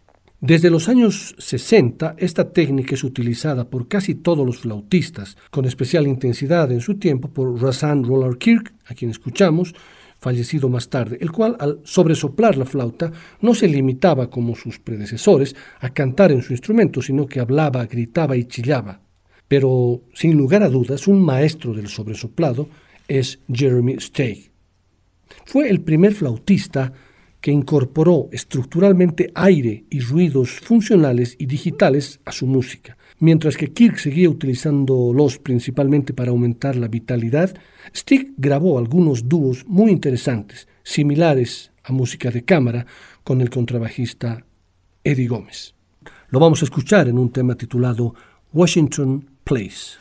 Desde 0.45 0.69
los 0.69 0.89
años 0.89 1.35
60, 1.37 2.15
esta 2.17 2.51
técnica 2.51 2.95
es 2.95 3.05
utilizada 3.05 3.69
por 3.69 3.87
casi 3.87 4.13
todos 4.13 4.45
los 4.45 4.57
flautistas, 4.57 5.37
con 5.49 5.63
especial 5.63 6.05
intensidad 6.05 6.69
en 6.73 6.81
su 6.81 6.95
tiempo 6.95 7.29
por 7.29 7.61
Razan 7.61 8.03
Roller 8.03 8.37
Kirk, 8.37 8.73
a 8.87 8.93
quien 8.93 9.09
escuchamos, 9.09 9.73
fallecido 10.19 10.67
más 10.67 10.89
tarde, 10.89 11.17
el 11.21 11.31
cual 11.31 11.55
al 11.61 11.79
sobresoplar 11.85 12.57
la 12.57 12.65
flauta 12.65 13.09
no 13.39 13.55
se 13.55 13.69
limitaba 13.69 14.29
como 14.29 14.53
sus 14.53 14.79
predecesores 14.79 15.55
a 15.79 15.91
cantar 15.91 16.33
en 16.33 16.41
su 16.41 16.51
instrumento, 16.51 17.01
sino 17.01 17.25
que 17.25 17.39
hablaba, 17.39 17.85
gritaba 17.85 18.35
y 18.35 18.43
chillaba. 18.43 18.99
Pero, 19.47 20.01
sin 20.13 20.35
lugar 20.35 20.61
a 20.61 20.67
dudas, 20.67 21.07
un 21.07 21.23
maestro 21.23 21.73
del 21.73 21.87
sobresoplado 21.87 22.67
es 23.07 23.39
Jeremy 23.49 23.95
Steig. 23.97 24.51
Fue 25.45 25.69
el 25.69 25.79
primer 25.79 26.13
flautista 26.13 26.91
que 27.43 27.51
incorporó 27.51 28.29
estructuralmente 28.31 29.29
aire 29.35 29.83
y 29.89 29.99
ruidos 29.99 30.61
funcionales 30.61 31.35
y 31.37 31.45
digitales 31.45 32.21
a 32.23 32.31
su 32.31 32.47
música. 32.47 32.95
Mientras 33.19 33.57
que 33.57 33.73
Kirk 33.73 33.97
seguía 33.97 34.29
utilizándolos 34.29 35.39
principalmente 35.39 36.13
para 36.13 36.31
aumentar 36.31 36.77
la 36.77 36.87
vitalidad, 36.87 37.53
Stig 37.93 38.31
grabó 38.37 38.79
algunos 38.79 39.27
dúos 39.27 39.65
muy 39.67 39.91
interesantes, 39.91 40.69
similares 40.83 41.73
a 41.83 41.91
música 41.91 42.31
de 42.31 42.45
cámara, 42.45 42.85
con 43.25 43.41
el 43.41 43.49
contrabajista 43.49 44.45
Eddie 45.03 45.27
Gómez. 45.27 45.75
Lo 46.29 46.39
vamos 46.39 46.61
a 46.61 46.65
escuchar 46.65 47.09
en 47.09 47.19
un 47.19 47.29
tema 47.29 47.55
titulado 47.55 48.15
Washington 48.53 49.29
Place. 49.43 49.97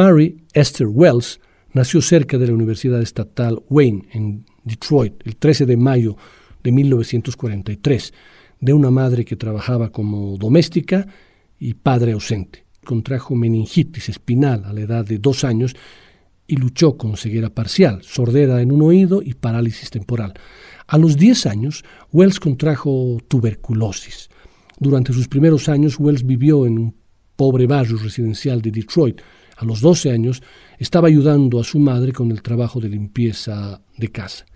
Mary 0.00 0.46
Esther 0.54 0.86
Wells 0.86 1.40
nació 1.74 2.00
cerca 2.00 2.38
de 2.38 2.46
la 2.46 2.54
Universidad 2.54 3.02
Estatal 3.02 3.60
Wayne, 3.68 4.08
en 4.12 4.46
Detroit, 4.64 5.12
el 5.26 5.36
13 5.36 5.66
de 5.66 5.76
mayo 5.76 6.16
de 6.64 6.72
1943, 6.72 8.14
de 8.60 8.72
una 8.72 8.90
madre 8.90 9.26
que 9.26 9.36
trabajaba 9.36 9.92
como 9.92 10.38
doméstica 10.38 11.06
y 11.58 11.74
padre 11.74 12.12
ausente. 12.12 12.64
Contrajo 12.82 13.34
meningitis 13.34 14.08
espinal 14.08 14.64
a 14.64 14.72
la 14.72 14.80
edad 14.80 15.04
de 15.04 15.18
dos 15.18 15.44
años 15.44 15.76
y 16.46 16.56
luchó 16.56 16.96
con 16.96 17.18
ceguera 17.18 17.50
parcial, 17.50 18.00
sordera 18.02 18.62
en 18.62 18.72
un 18.72 18.80
oído 18.80 19.20
y 19.20 19.34
parálisis 19.34 19.90
temporal. 19.90 20.32
A 20.86 20.96
los 20.96 21.18
10 21.18 21.44
años, 21.44 21.84
Wells 22.10 22.40
contrajo 22.40 23.18
tuberculosis. 23.28 24.30
Durante 24.78 25.12
sus 25.12 25.28
primeros 25.28 25.68
años, 25.68 26.00
Wells 26.00 26.24
vivió 26.24 26.64
en 26.64 26.78
un 26.78 26.94
pobre 27.36 27.66
barrio 27.66 27.98
residencial 27.98 28.62
de 28.62 28.70
Detroit. 28.70 29.20
A 29.60 29.66
los 29.66 29.82
12 29.82 30.10
años, 30.10 30.42
estaba 30.78 31.08
ayudando 31.08 31.60
a 31.60 31.64
su 31.64 31.78
madre 31.78 32.12
con 32.12 32.30
el 32.30 32.40
trabajo 32.40 32.80
de 32.80 32.88
limpieza 32.88 33.82
de 33.98 34.08
casa. 34.08 34.46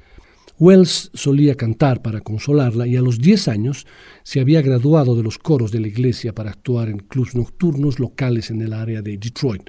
Wells 0.59 1.11
solía 1.13 1.57
cantar 1.57 2.01
para 2.01 2.23
consolarla 2.23 2.87
y 2.87 2.97
a 2.97 3.03
los 3.03 3.19
10 3.19 3.49
años 3.49 3.87
se 4.23 4.41
había 4.41 4.63
graduado 4.63 5.15
de 5.15 5.23
los 5.23 5.37
coros 5.37 5.73
de 5.73 5.81
la 5.81 5.89
iglesia 5.89 6.35
para 6.35 6.53
actuar 6.53 6.89
en 6.89 7.01
clubs 7.01 7.35
nocturnos 7.35 7.99
locales 7.99 8.51
en 8.51 8.63
el 8.63 8.73
área 8.73 9.03
de 9.03 9.19
Detroit. 9.19 9.69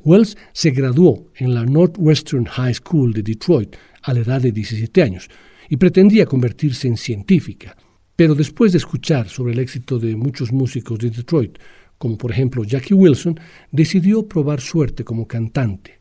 Wells 0.00 0.36
se 0.52 0.72
graduó 0.72 1.30
en 1.36 1.54
la 1.54 1.64
Northwestern 1.64 2.46
High 2.46 2.74
School 2.74 3.12
de 3.12 3.22
Detroit 3.22 3.76
a 4.02 4.12
la 4.14 4.20
edad 4.20 4.40
de 4.40 4.50
17 4.50 5.00
años 5.00 5.30
y 5.68 5.76
pretendía 5.76 6.26
convertirse 6.26 6.88
en 6.88 6.96
científica. 6.96 7.76
Pero 8.16 8.34
después 8.34 8.72
de 8.72 8.78
escuchar 8.78 9.28
sobre 9.28 9.52
el 9.52 9.60
éxito 9.60 10.00
de 10.00 10.16
muchos 10.16 10.50
músicos 10.50 10.98
de 10.98 11.10
Detroit, 11.10 11.56
como 12.02 12.18
por 12.18 12.32
ejemplo 12.32 12.64
Jackie 12.64 12.94
Wilson, 12.94 13.38
decidió 13.70 14.26
probar 14.26 14.60
suerte 14.60 15.04
como 15.04 15.28
cantante 15.28 16.00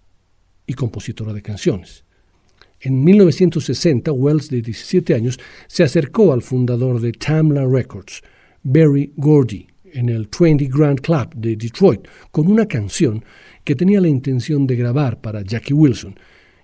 y 0.65 0.73
compositora 0.73 1.31
de 1.31 1.43
canciones. 1.43 2.05
En 2.79 3.03
1960, 3.03 4.11
Wells, 4.11 4.49
de 4.49 4.63
17 4.63 5.13
años, 5.13 5.39
se 5.67 5.83
acercó 5.83 6.33
al 6.33 6.41
fundador 6.41 7.01
de 7.01 7.11
Tamla 7.11 7.67
Records, 7.67 8.23
Barry 8.63 9.13
Gordy, 9.15 9.67
en 9.93 10.09
el 10.09 10.27
20 10.27 10.65
Grand 10.75 10.99
Club 11.01 11.35
de 11.35 11.55
Detroit, 11.55 12.07
con 12.31 12.47
una 12.47 12.65
canción 12.65 13.23
que 13.63 13.75
tenía 13.75 14.01
la 14.01 14.07
intención 14.07 14.65
de 14.65 14.77
grabar 14.77 15.21
para 15.21 15.43
Jackie 15.43 15.75
Wilson, 15.75 16.15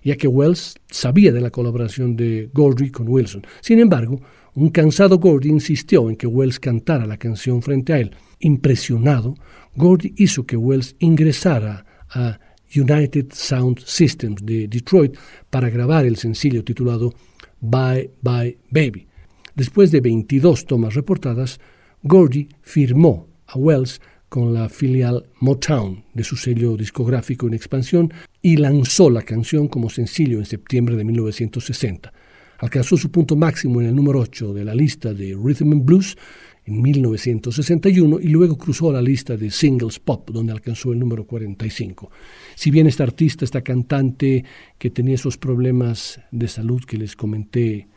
ya 0.02 0.16
que 0.16 0.26
Wells 0.26 0.74
sabía 0.90 1.30
de 1.30 1.40
la 1.40 1.50
colaboración 1.50 2.16
de 2.16 2.50
Gordy 2.52 2.90
con 2.90 3.08
Wilson. 3.08 3.46
Sin 3.60 3.78
embargo, 3.78 4.20
un 4.58 4.70
cansado 4.70 5.20
Gordy 5.20 5.50
insistió 5.50 6.10
en 6.10 6.16
que 6.16 6.26
Wells 6.26 6.58
cantara 6.58 7.06
la 7.06 7.16
canción 7.16 7.62
frente 7.62 7.92
a 7.92 8.00
él. 8.00 8.10
Impresionado, 8.40 9.36
Gordy 9.76 10.14
hizo 10.16 10.46
que 10.46 10.56
Wells 10.56 10.96
ingresara 10.98 11.86
a 12.10 12.40
United 12.74 13.26
Sound 13.30 13.78
Systems 13.84 14.44
de 14.44 14.66
Detroit 14.66 15.16
para 15.48 15.70
grabar 15.70 16.06
el 16.06 16.16
sencillo 16.16 16.64
titulado 16.64 17.14
Bye 17.60 18.10
Bye 18.20 18.58
Baby. 18.70 19.06
Después 19.54 19.92
de 19.92 20.00
22 20.00 20.66
tomas 20.66 20.94
reportadas, 20.94 21.60
Gordy 22.02 22.48
firmó 22.60 23.28
a 23.46 23.56
Wells 23.56 24.00
con 24.28 24.52
la 24.52 24.68
filial 24.68 25.24
Motown 25.38 26.04
de 26.14 26.24
su 26.24 26.34
sello 26.34 26.76
discográfico 26.76 27.46
en 27.46 27.54
expansión 27.54 28.12
y 28.42 28.56
lanzó 28.56 29.08
la 29.08 29.22
canción 29.22 29.68
como 29.68 29.88
sencillo 29.88 30.38
en 30.38 30.46
septiembre 30.46 30.96
de 30.96 31.04
1960. 31.04 32.12
Alcanzó 32.58 32.96
su 32.96 33.10
punto 33.10 33.36
máximo 33.36 33.80
en 33.80 33.88
el 33.88 33.94
número 33.94 34.20
8 34.20 34.52
de 34.52 34.64
la 34.64 34.74
lista 34.74 35.14
de 35.14 35.36
Rhythm 35.40 35.72
and 35.72 35.84
Blues 35.84 36.16
en 36.64 36.82
1961 36.82 38.20
y 38.20 38.28
luego 38.28 38.58
cruzó 38.58 38.92
la 38.92 39.00
lista 39.00 39.36
de 39.36 39.50
singles 39.50 39.98
pop, 39.98 40.30
donde 40.30 40.52
alcanzó 40.52 40.92
el 40.92 40.98
número 40.98 41.24
45. 41.24 42.10
Si 42.54 42.70
bien 42.70 42.86
esta 42.86 43.04
artista, 43.04 43.44
esta 43.44 43.62
cantante 43.62 44.44
que 44.76 44.90
tenía 44.90 45.14
esos 45.14 45.38
problemas 45.38 46.20
de 46.30 46.48
salud 46.48 46.84
que 46.84 46.98
les 46.98 47.16
comenté 47.16 47.88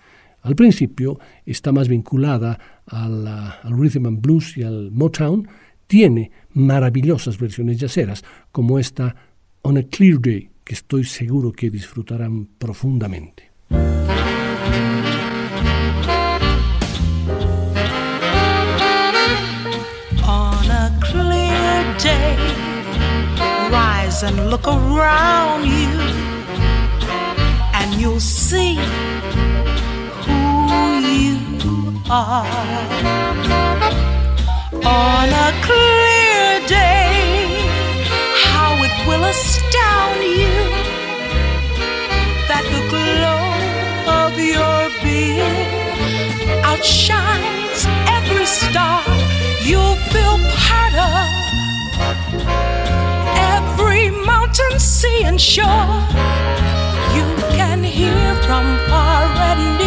al 0.44 0.56
principio, 0.56 1.20
está 1.46 1.72
más 1.72 1.88
vinculada 1.88 2.60
al, 2.86 3.78
rhythm 3.78 4.08
and 4.08 4.22
blues 4.22 4.58
y 4.58 4.64
al 4.64 4.92
Motown, 4.92 5.48
tiene 5.88 6.32
maravillosas 6.54 7.38
versiones 7.38 7.78
yaceras, 7.78 8.24
como 8.52 8.80
esta 8.80 9.16
On 9.64 9.78
a 9.78 9.84
Clear 9.84 10.20
Day, 10.20 10.50
que 10.64 10.74
estoy 10.74 11.04
seguro 11.04 11.52
que 11.52 11.70
disfrutarán 11.70 12.48
profundamente. 12.58 13.52
And 24.24 24.52
look 24.52 24.68
around 24.68 25.66
you, 25.66 25.90
and 27.74 28.00
you'll 28.00 28.20
see 28.20 28.76
who 30.26 31.00
you 31.02 31.38
are. 32.08 32.46
On 34.86 35.28
a 35.48 35.52
clear 35.68 36.68
day, 36.68 37.10
how 38.46 38.72
it 38.84 39.08
will 39.08 39.24
astound 39.24 40.22
you 40.22 40.56
that 42.48 42.64
the 42.74 42.82
glow 42.94 43.42
of 44.22 44.38
your 44.38 44.90
being 45.02 45.66
outshines 46.64 47.88
every 48.18 48.46
star 48.46 49.02
you'll 49.64 49.96
feel 50.12 50.38
part 50.60 50.94
of 50.94 52.91
mountain, 54.26 54.80
sea, 54.80 55.24
and 55.24 55.40
shore. 55.40 55.88
You 57.16 57.26
can 57.58 57.84
hear 57.84 58.36
from 58.44 58.66
far 58.90 59.26
and 59.50 59.78
near 59.78 59.81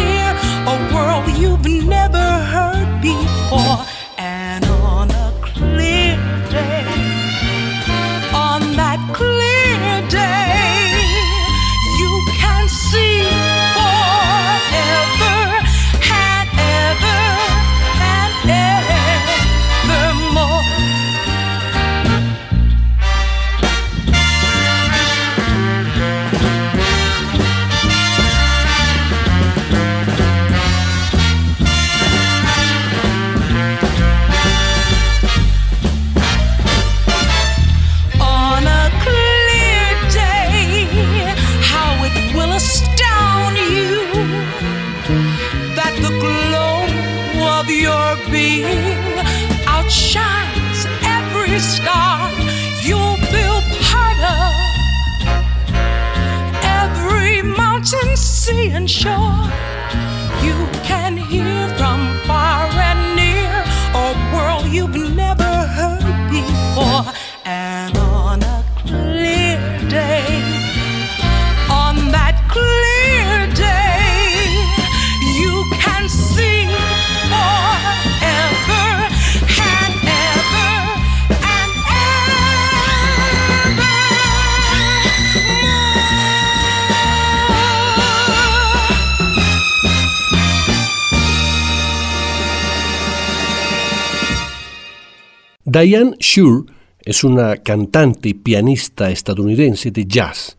Diane 95.85 96.15
Shure 96.19 96.65
es 96.99 97.23
una 97.23 97.57
cantante 97.57 98.29
y 98.29 98.33
pianista 98.33 99.11
estadounidense 99.11 99.91
de 99.91 100.07
jazz. 100.07 100.57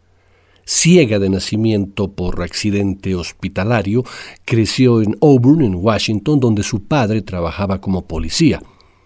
Ciega 0.64 1.18
de 1.18 1.28
nacimiento 1.28 2.12
por 2.12 2.40
accidente 2.44 3.16
hospitalario, 3.16 4.04
creció 4.44 5.02
en 5.02 5.18
Auburn, 5.20 5.62
en 5.62 5.74
Washington, 5.74 6.38
donde 6.38 6.62
su 6.62 6.84
padre 6.84 7.22
trabajaba 7.22 7.80
como 7.80 8.06
policía. 8.06 8.62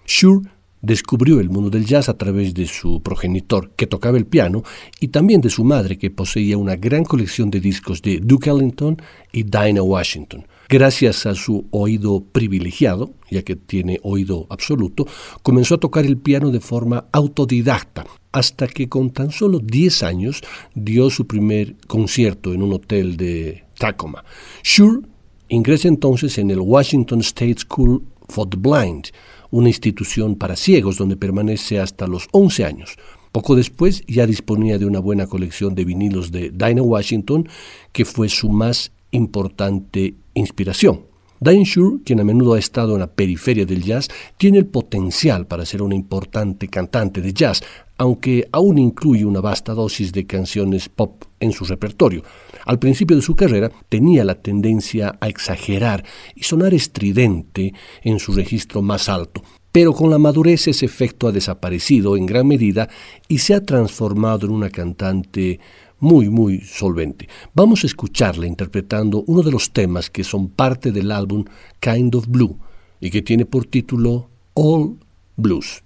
Shure 0.06 0.50
Descubrió 0.82 1.40
el 1.40 1.50
mundo 1.50 1.68
del 1.68 1.84
jazz 1.84 2.08
a 2.08 2.16
través 2.16 2.54
de 2.54 2.66
su 2.66 3.02
progenitor, 3.02 3.72
que 3.76 3.86
tocaba 3.86 4.16
el 4.16 4.26
piano, 4.26 4.62
y 4.98 5.08
también 5.08 5.40
de 5.40 5.50
su 5.50 5.64
madre, 5.64 5.98
que 5.98 6.10
poseía 6.10 6.56
una 6.56 6.76
gran 6.76 7.04
colección 7.04 7.50
de 7.50 7.60
discos 7.60 8.00
de 8.00 8.18
Duke 8.18 8.48
Ellington 8.48 8.96
y 9.32 9.42
Dinah 9.42 9.82
Washington. 9.82 10.46
Gracias 10.70 11.26
a 11.26 11.34
su 11.34 11.66
oído 11.72 12.22
privilegiado, 12.22 13.10
ya 13.28 13.42
que 13.42 13.56
tiene 13.56 13.98
oído 14.02 14.46
absoluto, 14.50 15.06
comenzó 15.42 15.74
a 15.74 15.80
tocar 15.80 16.06
el 16.06 16.16
piano 16.16 16.50
de 16.50 16.60
forma 16.60 17.06
autodidacta, 17.12 18.06
hasta 18.32 18.68
que 18.68 18.88
con 18.88 19.10
tan 19.10 19.32
solo 19.32 19.58
10 19.58 20.02
años 20.04 20.40
dio 20.74 21.10
su 21.10 21.26
primer 21.26 21.74
concierto 21.88 22.54
en 22.54 22.62
un 22.62 22.72
hotel 22.72 23.16
de 23.16 23.64
Tacoma. 23.76 24.24
Shure 24.62 25.00
ingresa 25.48 25.88
entonces 25.88 26.38
en 26.38 26.50
el 26.50 26.60
Washington 26.60 27.20
State 27.20 27.58
School 27.58 28.04
for 28.28 28.48
the 28.48 28.56
Blind, 28.56 29.08
una 29.50 29.68
institución 29.68 30.36
para 30.36 30.56
ciegos 30.56 30.96
donde 30.96 31.16
permanece 31.16 31.78
hasta 31.78 32.06
los 32.06 32.28
11 32.32 32.64
años. 32.64 32.96
Poco 33.32 33.54
después 33.54 34.02
ya 34.06 34.26
disponía 34.26 34.78
de 34.78 34.86
una 34.86 34.98
buena 34.98 35.26
colección 35.26 35.74
de 35.74 35.84
vinilos 35.84 36.32
de 36.32 36.50
Dinah 36.50 36.82
Washington, 36.82 37.48
que 37.92 38.04
fue 38.04 38.28
su 38.28 38.48
más 38.48 38.92
importante 39.12 40.14
inspiración. 40.34 41.09
Diane 41.42 41.64
Shure, 41.64 42.02
quien 42.04 42.20
a 42.20 42.24
menudo 42.24 42.52
ha 42.52 42.58
estado 42.58 42.92
en 42.92 43.00
la 43.00 43.06
periferia 43.06 43.64
del 43.64 43.82
jazz, 43.82 44.08
tiene 44.36 44.58
el 44.58 44.66
potencial 44.66 45.46
para 45.46 45.64
ser 45.64 45.80
una 45.80 45.94
importante 45.94 46.68
cantante 46.68 47.22
de 47.22 47.32
jazz, 47.32 47.62
aunque 47.96 48.46
aún 48.52 48.76
incluye 48.76 49.24
una 49.24 49.40
vasta 49.40 49.72
dosis 49.72 50.12
de 50.12 50.26
canciones 50.26 50.90
pop 50.90 51.24
en 51.40 51.52
su 51.52 51.64
repertorio. 51.64 52.22
Al 52.66 52.78
principio 52.78 53.16
de 53.16 53.22
su 53.22 53.34
carrera 53.34 53.70
tenía 53.88 54.22
la 54.22 54.34
tendencia 54.34 55.16
a 55.18 55.28
exagerar 55.28 56.04
y 56.34 56.42
sonar 56.42 56.74
estridente 56.74 57.72
en 58.02 58.18
su 58.18 58.32
registro 58.32 58.82
más 58.82 59.08
alto, 59.08 59.42
pero 59.72 59.94
con 59.94 60.10
la 60.10 60.18
madurez 60.18 60.68
ese 60.68 60.84
efecto 60.84 61.26
ha 61.26 61.32
desaparecido 61.32 62.18
en 62.18 62.26
gran 62.26 62.46
medida 62.46 62.90
y 63.28 63.38
se 63.38 63.54
ha 63.54 63.64
transformado 63.64 64.46
en 64.46 64.52
una 64.52 64.68
cantante 64.68 65.58
muy, 66.00 66.28
muy 66.28 66.60
solvente. 66.60 67.28
Vamos 67.54 67.84
a 67.84 67.86
escucharla 67.86 68.46
interpretando 68.46 69.22
uno 69.26 69.42
de 69.42 69.52
los 69.52 69.72
temas 69.72 70.10
que 70.10 70.24
son 70.24 70.48
parte 70.48 70.90
del 70.90 71.12
álbum 71.12 71.44
Kind 71.78 72.14
of 72.14 72.26
Blue 72.26 72.58
y 73.00 73.10
que 73.10 73.22
tiene 73.22 73.46
por 73.46 73.66
título 73.66 74.30
All 74.54 74.98
Blues. 75.36 75.82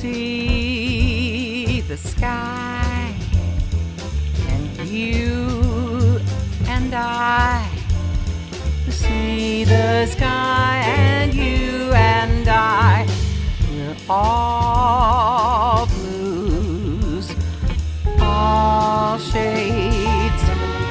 see 0.00 1.82
the 1.82 1.96
sky 1.96 3.14
and 4.48 4.88
you 4.88 6.18
and 6.66 6.94
I 6.94 7.79
see 9.02 9.64
the 9.64 10.06
sky 10.06 10.82
and 10.84 11.34
you 11.34 11.92
and 11.92 12.48
I. 12.48 13.06
We're 13.70 13.96
all 14.08 15.86
blues 15.86 17.26
all 18.20 19.18
shades 19.18 20.10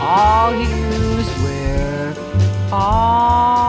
all 0.01 0.51
hues. 0.53 1.27
We're 1.43 2.15
all 2.71 3.68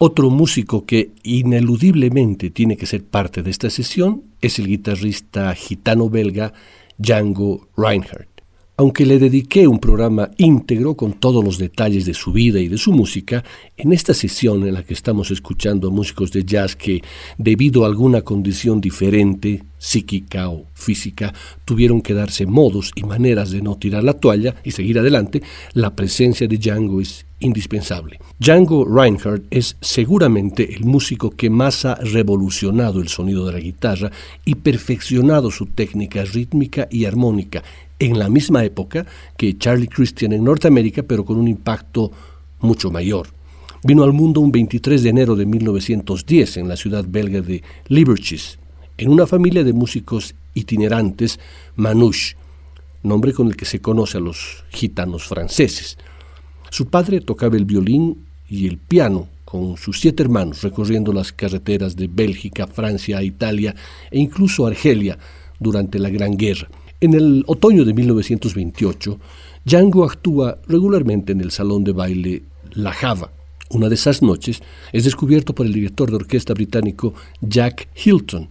Otro 0.00 0.30
músico 0.30 0.86
que 0.86 1.10
ineludiblemente 1.24 2.50
tiene 2.50 2.76
que 2.76 2.86
ser 2.86 3.04
parte 3.04 3.42
de 3.42 3.50
esta 3.50 3.68
sesión 3.68 4.22
es 4.40 4.60
el 4.60 4.68
guitarrista 4.68 5.52
gitano-belga 5.56 6.52
Django 6.98 7.68
Reinhardt. 7.76 8.37
Aunque 8.80 9.04
le 9.04 9.18
dediqué 9.18 9.66
un 9.66 9.80
programa 9.80 10.30
íntegro 10.36 10.94
con 10.94 11.14
todos 11.14 11.44
los 11.44 11.58
detalles 11.58 12.04
de 12.04 12.14
su 12.14 12.30
vida 12.30 12.60
y 12.60 12.68
de 12.68 12.78
su 12.78 12.92
música, 12.92 13.42
en 13.76 13.92
esta 13.92 14.14
sesión 14.14 14.64
en 14.68 14.74
la 14.74 14.84
que 14.84 14.94
estamos 14.94 15.32
escuchando 15.32 15.90
músicos 15.90 16.30
de 16.30 16.44
jazz 16.44 16.76
que, 16.76 17.02
debido 17.38 17.82
a 17.82 17.88
alguna 17.88 18.22
condición 18.22 18.80
diferente, 18.80 19.64
psíquica 19.78 20.48
o 20.48 20.66
física, 20.74 21.34
tuvieron 21.64 22.00
que 22.00 22.14
darse 22.14 22.46
modos 22.46 22.92
y 22.94 23.02
maneras 23.02 23.50
de 23.50 23.62
no 23.62 23.74
tirar 23.74 24.04
la 24.04 24.12
toalla 24.12 24.54
y 24.62 24.70
seguir 24.70 25.00
adelante, 25.00 25.42
la 25.72 25.96
presencia 25.96 26.46
de 26.46 26.58
Django 26.58 27.00
es 27.00 27.26
indispensable. 27.40 28.20
Django 28.38 28.84
Reinhardt 28.84 29.44
es 29.50 29.76
seguramente 29.80 30.72
el 30.72 30.84
músico 30.84 31.30
que 31.30 31.50
más 31.50 31.84
ha 31.84 31.96
revolucionado 31.96 33.00
el 33.00 33.08
sonido 33.08 33.44
de 33.44 33.52
la 33.54 33.60
guitarra 33.60 34.12
y 34.44 34.54
perfeccionado 34.54 35.50
su 35.50 35.66
técnica 35.66 36.24
rítmica 36.24 36.86
y 36.92 37.06
armónica 37.06 37.64
en 37.98 38.18
la 38.18 38.28
misma 38.28 38.64
época 38.64 39.06
que 39.36 39.56
Charlie 39.58 39.88
Christian 39.88 40.32
en 40.32 40.44
Norteamérica, 40.44 41.02
pero 41.02 41.24
con 41.24 41.36
un 41.36 41.48
impacto 41.48 42.10
mucho 42.60 42.90
mayor. 42.90 43.28
Vino 43.84 44.02
al 44.02 44.12
mundo 44.12 44.40
un 44.40 44.50
23 44.50 45.02
de 45.02 45.08
enero 45.08 45.36
de 45.36 45.46
1910 45.46 46.56
en 46.56 46.68
la 46.68 46.76
ciudad 46.76 47.04
belga 47.08 47.40
de 47.40 47.62
Liberches, 47.86 48.58
en 48.96 49.08
una 49.10 49.26
familia 49.26 49.62
de 49.62 49.72
músicos 49.72 50.34
itinerantes, 50.54 51.38
Manouche, 51.76 52.36
nombre 53.02 53.32
con 53.32 53.46
el 53.46 53.56
que 53.56 53.64
se 53.64 53.80
conoce 53.80 54.18
a 54.18 54.20
los 54.20 54.64
gitanos 54.70 55.24
franceses. 55.26 55.96
Su 56.70 56.86
padre 56.88 57.20
tocaba 57.20 57.56
el 57.56 57.64
violín 57.64 58.26
y 58.48 58.66
el 58.66 58.78
piano 58.78 59.28
con 59.44 59.76
sus 59.76 60.00
siete 60.00 60.22
hermanos 60.22 60.62
recorriendo 60.62 61.12
las 61.12 61.32
carreteras 61.32 61.96
de 61.96 62.08
Bélgica, 62.08 62.66
Francia, 62.66 63.22
Italia 63.22 63.74
e 64.10 64.18
incluso 64.18 64.66
Argelia 64.66 65.18
durante 65.58 65.98
la 65.98 66.10
Gran 66.10 66.36
Guerra. 66.36 66.68
En 67.00 67.14
el 67.14 67.44
otoño 67.46 67.84
de 67.84 67.94
1928, 67.94 69.20
Django 69.64 70.04
actúa 70.04 70.58
regularmente 70.66 71.30
en 71.30 71.40
el 71.40 71.52
salón 71.52 71.84
de 71.84 71.92
baile 71.92 72.42
La 72.72 72.92
Java. 72.92 73.30
Una 73.70 73.88
de 73.88 73.94
esas 73.94 74.20
noches 74.20 74.60
es 74.92 75.04
descubierto 75.04 75.54
por 75.54 75.64
el 75.64 75.72
director 75.72 76.10
de 76.10 76.16
orquesta 76.16 76.54
británico 76.54 77.14
Jack 77.40 77.88
Hilton, 78.04 78.48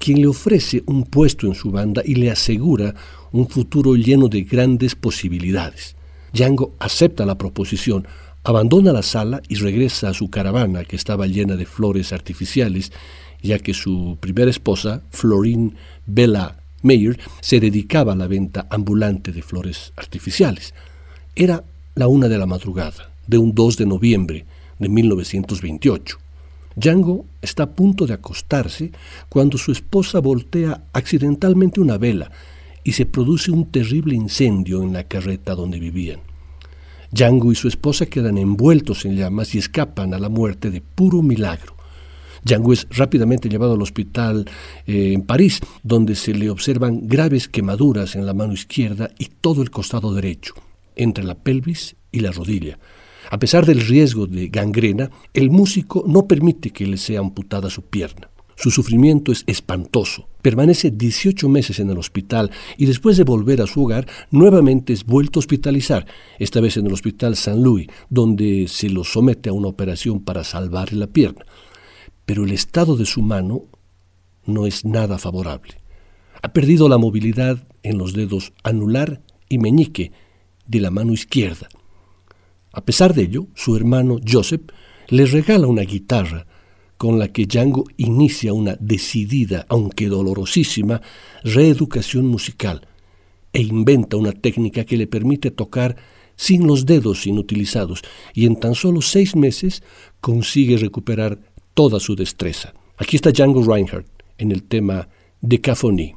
quien 0.00 0.20
le 0.20 0.26
ofrece 0.26 0.82
un 0.86 1.04
puesto 1.04 1.46
en 1.46 1.54
su 1.54 1.70
banda 1.70 2.02
y 2.04 2.16
le 2.16 2.32
asegura 2.32 2.96
un 3.30 3.48
futuro 3.48 3.94
lleno 3.94 4.26
de 4.26 4.42
grandes 4.42 4.96
posibilidades. 4.96 5.94
Django 6.32 6.74
acepta 6.80 7.24
la 7.24 7.38
proposición, 7.38 8.08
abandona 8.42 8.92
la 8.92 9.04
sala 9.04 9.40
y 9.48 9.54
regresa 9.54 10.08
a 10.08 10.14
su 10.14 10.30
caravana 10.30 10.84
que 10.84 10.96
estaba 10.96 11.28
llena 11.28 11.54
de 11.54 11.64
flores 11.64 12.12
artificiales, 12.12 12.90
ya 13.40 13.60
que 13.60 13.72
su 13.72 14.18
primera 14.18 14.50
esposa, 14.50 15.04
Florine 15.10 15.74
Bella 16.06 16.56
Mayer 16.84 17.18
se 17.40 17.60
dedicaba 17.60 18.12
a 18.12 18.16
la 18.16 18.26
venta 18.26 18.66
ambulante 18.70 19.32
de 19.32 19.40
flores 19.40 19.94
artificiales. 19.96 20.74
Era 21.34 21.64
la 21.94 22.08
una 22.08 22.28
de 22.28 22.36
la 22.36 22.44
madrugada 22.46 23.10
de 23.26 23.38
un 23.38 23.54
2 23.54 23.78
de 23.78 23.86
noviembre 23.86 24.44
de 24.78 24.88
1928. 24.90 26.18
Django 26.76 27.24
está 27.40 27.62
a 27.62 27.70
punto 27.70 28.06
de 28.06 28.12
acostarse 28.12 28.92
cuando 29.30 29.56
su 29.56 29.72
esposa 29.72 30.18
voltea 30.18 30.84
accidentalmente 30.92 31.80
una 31.80 31.96
vela 31.96 32.30
y 32.82 32.92
se 32.92 33.06
produce 33.06 33.50
un 33.50 33.70
terrible 33.70 34.14
incendio 34.14 34.82
en 34.82 34.92
la 34.92 35.04
carreta 35.04 35.54
donde 35.54 35.80
vivían. 35.80 36.20
Django 37.10 37.50
y 37.50 37.54
su 37.54 37.66
esposa 37.66 38.04
quedan 38.06 38.36
envueltos 38.36 39.06
en 39.06 39.16
llamas 39.16 39.54
y 39.54 39.58
escapan 39.58 40.12
a 40.12 40.18
la 40.18 40.28
muerte 40.28 40.70
de 40.70 40.82
puro 40.82 41.22
milagro. 41.22 41.73
Django 42.44 42.74
es 42.74 42.86
rápidamente 42.90 43.48
llevado 43.48 43.72
al 43.74 43.82
hospital 43.82 44.44
eh, 44.86 45.12
en 45.14 45.22
París, 45.22 45.60
donde 45.82 46.14
se 46.14 46.34
le 46.34 46.50
observan 46.50 47.08
graves 47.08 47.48
quemaduras 47.48 48.16
en 48.16 48.26
la 48.26 48.34
mano 48.34 48.52
izquierda 48.52 49.10
y 49.18 49.26
todo 49.40 49.62
el 49.62 49.70
costado 49.70 50.12
derecho, 50.12 50.54
entre 50.94 51.24
la 51.24 51.36
pelvis 51.36 51.96
y 52.12 52.20
la 52.20 52.32
rodilla. 52.32 52.78
A 53.30 53.38
pesar 53.38 53.64
del 53.64 53.80
riesgo 53.80 54.26
de 54.26 54.48
gangrena, 54.48 55.10
el 55.32 55.50
músico 55.50 56.04
no 56.06 56.28
permite 56.28 56.70
que 56.70 56.86
le 56.86 56.98
sea 56.98 57.20
amputada 57.20 57.70
su 57.70 57.82
pierna. 57.82 58.28
Su 58.56 58.70
sufrimiento 58.70 59.32
es 59.32 59.42
espantoso. 59.46 60.28
Permanece 60.42 60.90
18 60.90 61.48
meses 61.48 61.80
en 61.80 61.90
el 61.90 61.98
hospital 61.98 62.50
y 62.76 62.84
después 62.86 63.16
de 63.16 63.24
volver 63.24 63.62
a 63.62 63.66
su 63.66 63.82
hogar, 63.82 64.06
nuevamente 64.30 64.92
es 64.92 65.04
vuelto 65.04 65.38
a 65.38 65.40
hospitalizar, 65.40 66.06
esta 66.38 66.60
vez 66.60 66.76
en 66.76 66.86
el 66.86 66.92
Hospital 66.92 67.34
San 67.34 67.62
Louis, 67.62 67.88
donde 68.10 68.66
se 68.68 68.90
lo 68.90 69.02
somete 69.02 69.48
a 69.48 69.54
una 69.54 69.68
operación 69.68 70.20
para 70.20 70.44
salvarle 70.44 70.98
la 70.98 71.06
pierna 71.06 71.46
pero 72.26 72.44
el 72.44 72.52
estado 72.52 72.96
de 72.96 73.06
su 73.06 73.22
mano 73.22 73.64
no 74.46 74.66
es 74.66 74.84
nada 74.84 75.18
favorable. 75.18 75.80
Ha 76.42 76.52
perdido 76.52 76.88
la 76.88 76.98
movilidad 76.98 77.66
en 77.82 77.98
los 77.98 78.12
dedos 78.12 78.52
anular 78.62 79.22
y 79.48 79.58
meñique 79.58 80.12
de 80.66 80.80
la 80.80 80.90
mano 80.90 81.12
izquierda. 81.12 81.68
A 82.72 82.84
pesar 82.84 83.14
de 83.14 83.22
ello, 83.22 83.46
su 83.54 83.76
hermano 83.76 84.18
Joseph 84.26 84.62
le 85.08 85.26
regala 85.26 85.66
una 85.66 85.82
guitarra 85.82 86.46
con 86.96 87.18
la 87.18 87.28
que 87.28 87.46
Django 87.46 87.84
inicia 87.96 88.52
una 88.52 88.76
decidida, 88.80 89.66
aunque 89.68 90.08
dolorosísima, 90.08 91.02
reeducación 91.42 92.26
musical 92.26 92.88
e 93.52 93.62
inventa 93.62 94.16
una 94.16 94.32
técnica 94.32 94.84
que 94.84 94.96
le 94.96 95.06
permite 95.06 95.50
tocar 95.50 95.96
sin 96.36 96.66
los 96.66 96.86
dedos 96.86 97.26
inutilizados 97.26 98.02
y 98.34 98.46
en 98.46 98.56
tan 98.56 98.74
solo 98.74 99.00
seis 99.00 99.36
meses 99.36 99.82
consigue 100.20 100.76
recuperar 100.76 101.38
toda 101.74 102.00
su 102.00 102.16
destreza. 102.16 102.72
Aquí 102.96 103.16
está 103.16 103.30
Django 103.30 103.62
Reinhardt 103.62 104.06
en 104.38 104.52
el 104.52 104.62
tema 104.62 105.08
Decaphonie. 105.40 106.16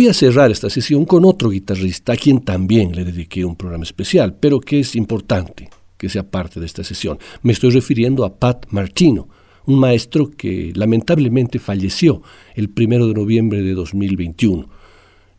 Voy 0.00 0.08
a 0.08 0.14
cerrar 0.14 0.50
esta 0.50 0.70
sesión 0.70 1.04
con 1.04 1.26
otro 1.26 1.50
guitarrista 1.50 2.14
a 2.14 2.16
quien 2.16 2.40
también 2.40 2.96
le 2.96 3.04
dediqué 3.04 3.44
un 3.44 3.54
programa 3.54 3.84
especial, 3.84 4.34
pero 4.34 4.58
que 4.58 4.80
es 4.80 4.96
importante 4.96 5.68
que 5.98 6.08
sea 6.08 6.22
parte 6.22 6.58
de 6.58 6.64
esta 6.64 6.82
sesión. 6.82 7.18
Me 7.42 7.52
estoy 7.52 7.68
refiriendo 7.68 8.24
a 8.24 8.34
Pat 8.34 8.64
Martino, 8.70 9.28
un 9.66 9.78
maestro 9.78 10.30
que 10.30 10.72
lamentablemente 10.74 11.58
falleció 11.58 12.22
el 12.54 12.70
primero 12.70 13.08
de 13.08 13.12
noviembre 13.12 13.60
de 13.60 13.74
2021 13.74 14.70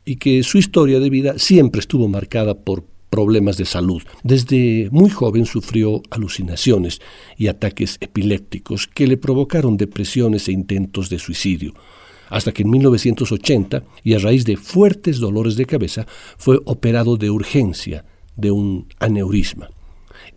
y 0.06 0.18
que 0.18 0.44
su 0.44 0.60
historia 0.60 1.00
de 1.00 1.10
vida 1.10 1.40
siempre 1.40 1.80
estuvo 1.80 2.08
marcada 2.08 2.54
por 2.54 2.86
problemas 3.10 3.58
de 3.58 3.66
salud. 3.66 4.04
Desde 4.22 4.90
muy 4.92 5.10
joven 5.10 5.48
sufrió 5.48 6.04
alucinaciones 6.12 7.02
y 7.36 7.48
ataques 7.48 7.98
epilépticos 8.00 8.86
que 8.86 9.08
le 9.08 9.18
provocaron 9.18 9.78
depresiones 9.78 10.48
e 10.48 10.52
intentos 10.52 11.10
de 11.10 11.18
suicidio, 11.18 11.74
hasta 12.32 12.54
que 12.54 12.64
en 12.64 12.72
1980, 12.72 13.84
y 14.04 14.14
a 14.14 14.20
raíz 14.20 14.46
de 14.46 14.58
fuertes 14.58 15.20
dolores 15.20 15.58
de 15.58 15.66
cabeza, 15.66 16.08
fue 16.38 16.60
operado 16.66 17.18
de 17.18 17.30
urgencia 17.30 18.06
de 18.38 18.52
un 18.52 18.88
aneurisma. 19.00 19.70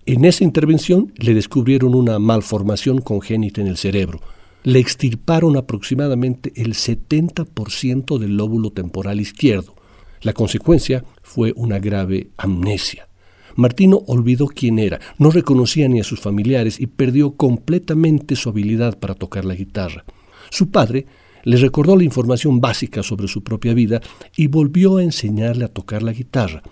En 0.04 0.24
esa 0.24 0.44
intervención 0.44 1.12
le 1.16 1.34
descubrieron 1.34 1.94
una 1.94 2.18
malformación 2.18 3.00
congénita 3.00 3.60
en 3.60 3.68
el 3.68 3.76
cerebro. 3.76 4.20
Le 4.64 4.80
extirparon 4.80 5.56
aproximadamente 5.56 6.52
el 6.56 6.74
70% 6.74 8.18
del 8.18 8.36
lóbulo 8.36 8.70
temporal 8.70 9.20
izquierdo. 9.20 9.74
La 10.20 10.32
consecuencia 10.32 11.04
fue 11.22 11.52
una 11.54 11.78
grave 11.78 12.30
amnesia. 12.36 13.08
Martino 13.56 14.02
olvidó 14.08 14.48
quién 14.48 14.80
era, 14.80 15.00
no 15.18 15.30
reconocía 15.30 15.88
ni 15.88 16.00
a 16.00 16.04
sus 16.04 16.18
familiares 16.18 16.80
y 16.80 16.88
perdió 16.88 17.36
completamente 17.36 18.34
su 18.34 18.48
habilidad 18.48 18.98
para 18.98 19.14
tocar 19.14 19.44
la 19.44 19.54
guitarra. 19.54 20.04
Su 20.50 20.70
padre 20.70 21.06
le 21.44 21.56
recordó 21.56 21.96
la 21.96 22.04
información 22.04 22.60
básica 22.60 23.02
sobre 23.02 23.28
su 23.28 23.42
propia 23.42 23.74
vida 23.74 24.00
y 24.36 24.48
volvió 24.48 24.96
a 24.96 25.02
enseñarle 25.02 25.64
a 25.64 25.72
tocar 25.72 26.02
la 26.02 26.12
guitarra. 26.12 26.62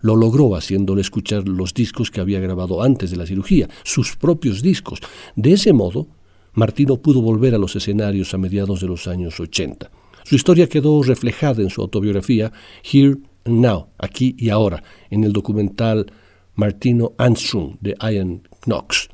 Lo 0.00 0.16
logró 0.16 0.54
haciéndole 0.54 1.00
escuchar 1.00 1.48
los 1.48 1.72
discos 1.72 2.10
que 2.10 2.20
había 2.20 2.40
grabado 2.40 2.82
antes 2.82 3.10
de 3.10 3.16
la 3.16 3.26
cirugía, 3.26 3.68
sus 3.84 4.16
propios 4.16 4.60
discos. 4.60 5.00
De 5.34 5.52
ese 5.52 5.72
modo, 5.72 6.08
Martino 6.52 6.98
pudo 6.98 7.22
volver 7.22 7.54
a 7.54 7.58
los 7.58 7.74
escenarios 7.76 8.34
a 8.34 8.38
mediados 8.38 8.80
de 8.80 8.86
los 8.86 9.06
años 9.06 9.40
80. 9.40 9.90
Su 10.24 10.34
historia 10.36 10.68
quedó 10.68 11.02
reflejada 11.02 11.62
en 11.62 11.70
su 11.70 11.80
autobiografía 11.80 12.52
Here 12.82 13.16
and 13.44 13.60
Now, 13.60 13.88
aquí 13.98 14.34
y 14.38 14.50
ahora, 14.50 14.82
en 15.10 15.24
el 15.24 15.32
documental 15.32 16.12
Martino 16.54 17.12
Armstrong 17.18 17.76
de 17.80 17.96
Ian 18.00 18.48
Knox. 18.64 19.08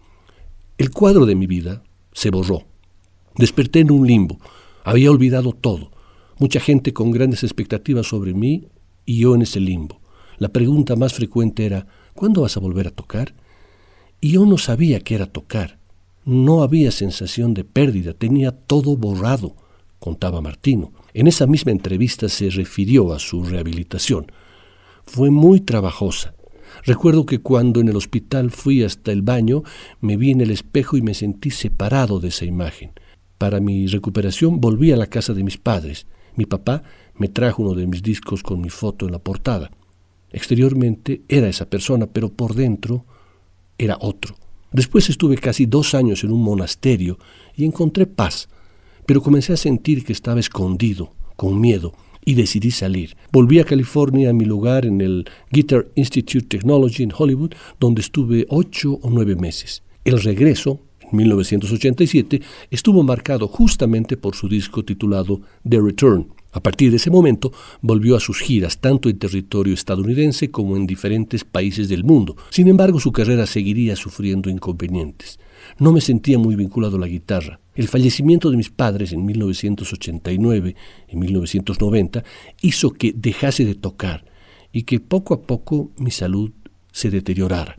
El 0.76 0.90
cuadro 0.90 1.26
de 1.26 1.34
mi 1.34 1.46
vida 1.46 1.82
se 2.12 2.30
borró. 2.30 2.64
Desperté 3.36 3.80
en 3.80 3.90
un 3.90 4.06
limbo. 4.06 4.38
Había 4.84 5.10
olvidado 5.10 5.52
todo. 5.52 5.90
Mucha 6.38 6.60
gente 6.60 6.92
con 6.92 7.10
grandes 7.10 7.42
expectativas 7.42 8.06
sobre 8.06 8.34
mí 8.34 8.68
y 9.04 9.18
yo 9.18 9.34
en 9.34 9.42
ese 9.42 9.60
limbo. 9.60 10.00
La 10.38 10.48
pregunta 10.48 10.96
más 10.96 11.12
frecuente 11.12 11.66
era, 11.66 11.86
¿cuándo 12.14 12.42
vas 12.42 12.56
a 12.56 12.60
volver 12.60 12.86
a 12.86 12.90
tocar? 12.90 13.34
Y 14.20 14.32
yo 14.32 14.46
no 14.46 14.56
sabía 14.56 15.00
qué 15.00 15.16
era 15.16 15.26
tocar. 15.26 15.78
No 16.24 16.62
había 16.62 16.90
sensación 16.92 17.54
de 17.54 17.64
pérdida, 17.64 18.14
tenía 18.14 18.52
todo 18.52 18.96
borrado, 18.96 19.54
contaba 19.98 20.40
Martino. 20.40 20.92
En 21.12 21.26
esa 21.26 21.46
misma 21.46 21.72
entrevista 21.72 22.28
se 22.28 22.50
refirió 22.50 23.12
a 23.12 23.18
su 23.18 23.44
rehabilitación. 23.44 24.32
Fue 25.04 25.30
muy 25.30 25.60
trabajosa. 25.60 26.34
Recuerdo 26.84 27.26
que 27.26 27.40
cuando 27.40 27.80
en 27.80 27.88
el 27.88 27.96
hospital 27.96 28.50
fui 28.50 28.82
hasta 28.82 29.12
el 29.12 29.22
baño, 29.22 29.62
me 30.00 30.16
vi 30.16 30.30
en 30.30 30.40
el 30.40 30.50
espejo 30.50 30.96
y 30.96 31.02
me 31.02 31.14
sentí 31.14 31.50
separado 31.50 32.20
de 32.20 32.28
esa 32.28 32.44
imagen. 32.44 32.92
Para 33.40 33.58
mi 33.58 33.86
recuperación 33.86 34.60
volví 34.60 34.92
a 34.92 34.98
la 34.98 35.06
casa 35.06 35.32
de 35.32 35.42
mis 35.42 35.56
padres. 35.56 36.06
Mi 36.36 36.44
papá 36.44 36.82
me 37.14 37.28
trajo 37.28 37.62
uno 37.62 37.72
de 37.72 37.86
mis 37.86 38.02
discos 38.02 38.42
con 38.42 38.60
mi 38.60 38.68
foto 38.68 39.06
en 39.06 39.12
la 39.12 39.18
portada. 39.18 39.70
Exteriormente 40.30 41.22
era 41.26 41.48
esa 41.48 41.64
persona, 41.64 42.06
pero 42.06 42.28
por 42.28 42.54
dentro 42.54 43.06
era 43.78 43.96
otro. 43.98 44.36
Después 44.72 45.08
estuve 45.08 45.38
casi 45.38 45.64
dos 45.64 45.94
años 45.94 46.22
en 46.22 46.32
un 46.32 46.42
monasterio 46.42 47.18
y 47.56 47.64
encontré 47.64 48.04
paz, 48.04 48.50
pero 49.06 49.22
comencé 49.22 49.54
a 49.54 49.56
sentir 49.56 50.04
que 50.04 50.12
estaba 50.12 50.38
escondido, 50.38 51.14
con 51.36 51.58
miedo, 51.58 51.94
y 52.22 52.34
decidí 52.34 52.70
salir. 52.70 53.16
Volví 53.32 53.58
a 53.58 53.64
California 53.64 54.28
a 54.28 54.34
mi 54.34 54.44
lugar 54.44 54.84
en 54.84 55.00
el 55.00 55.24
Guitar 55.50 55.88
Institute 55.94 56.46
Technology 56.46 57.04
en 57.04 57.12
Hollywood, 57.16 57.54
donde 57.80 58.02
estuve 58.02 58.44
ocho 58.50 58.98
o 59.00 59.08
nueve 59.08 59.34
meses. 59.34 59.82
El 60.04 60.20
regreso, 60.20 60.82
1987, 61.12 62.40
estuvo 62.70 63.02
marcado 63.02 63.48
justamente 63.48 64.16
por 64.16 64.34
su 64.34 64.48
disco 64.48 64.84
titulado 64.84 65.40
The 65.68 65.80
Return, 65.80 66.28
a 66.52 66.60
partir 66.60 66.90
de 66.90 66.96
ese 66.96 67.10
momento 67.10 67.52
volvió 67.80 68.16
a 68.16 68.20
sus 68.20 68.40
giras 68.40 68.78
tanto 68.78 69.08
en 69.08 69.18
territorio 69.18 69.72
estadounidense 69.72 70.50
como 70.50 70.76
en 70.76 70.86
diferentes 70.86 71.44
países 71.44 71.88
del 71.88 72.02
mundo. 72.02 72.36
Sin 72.50 72.66
embargo, 72.66 72.98
su 72.98 73.12
carrera 73.12 73.46
seguiría 73.46 73.94
sufriendo 73.94 74.50
inconvenientes. 74.50 75.38
No 75.78 75.92
me 75.92 76.00
sentía 76.00 76.38
muy 76.38 76.56
vinculado 76.56 76.96
a 76.96 77.00
la 77.00 77.06
guitarra. 77.06 77.60
El 77.76 77.86
fallecimiento 77.86 78.50
de 78.50 78.56
mis 78.56 78.70
padres 78.70 79.12
en 79.12 79.24
1989 79.24 80.74
y 81.08 81.16
1990 81.16 82.24
hizo 82.62 82.90
que 82.90 83.12
dejase 83.16 83.64
de 83.64 83.76
tocar 83.76 84.24
y 84.72 84.82
que 84.82 84.98
poco 84.98 85.34
a 85.34 85.42
poco 85.42 85.92
mi 85.98 86.10
salud 86.10 86.50
se 86.90 87.10
deteriorara. 87.10 87.78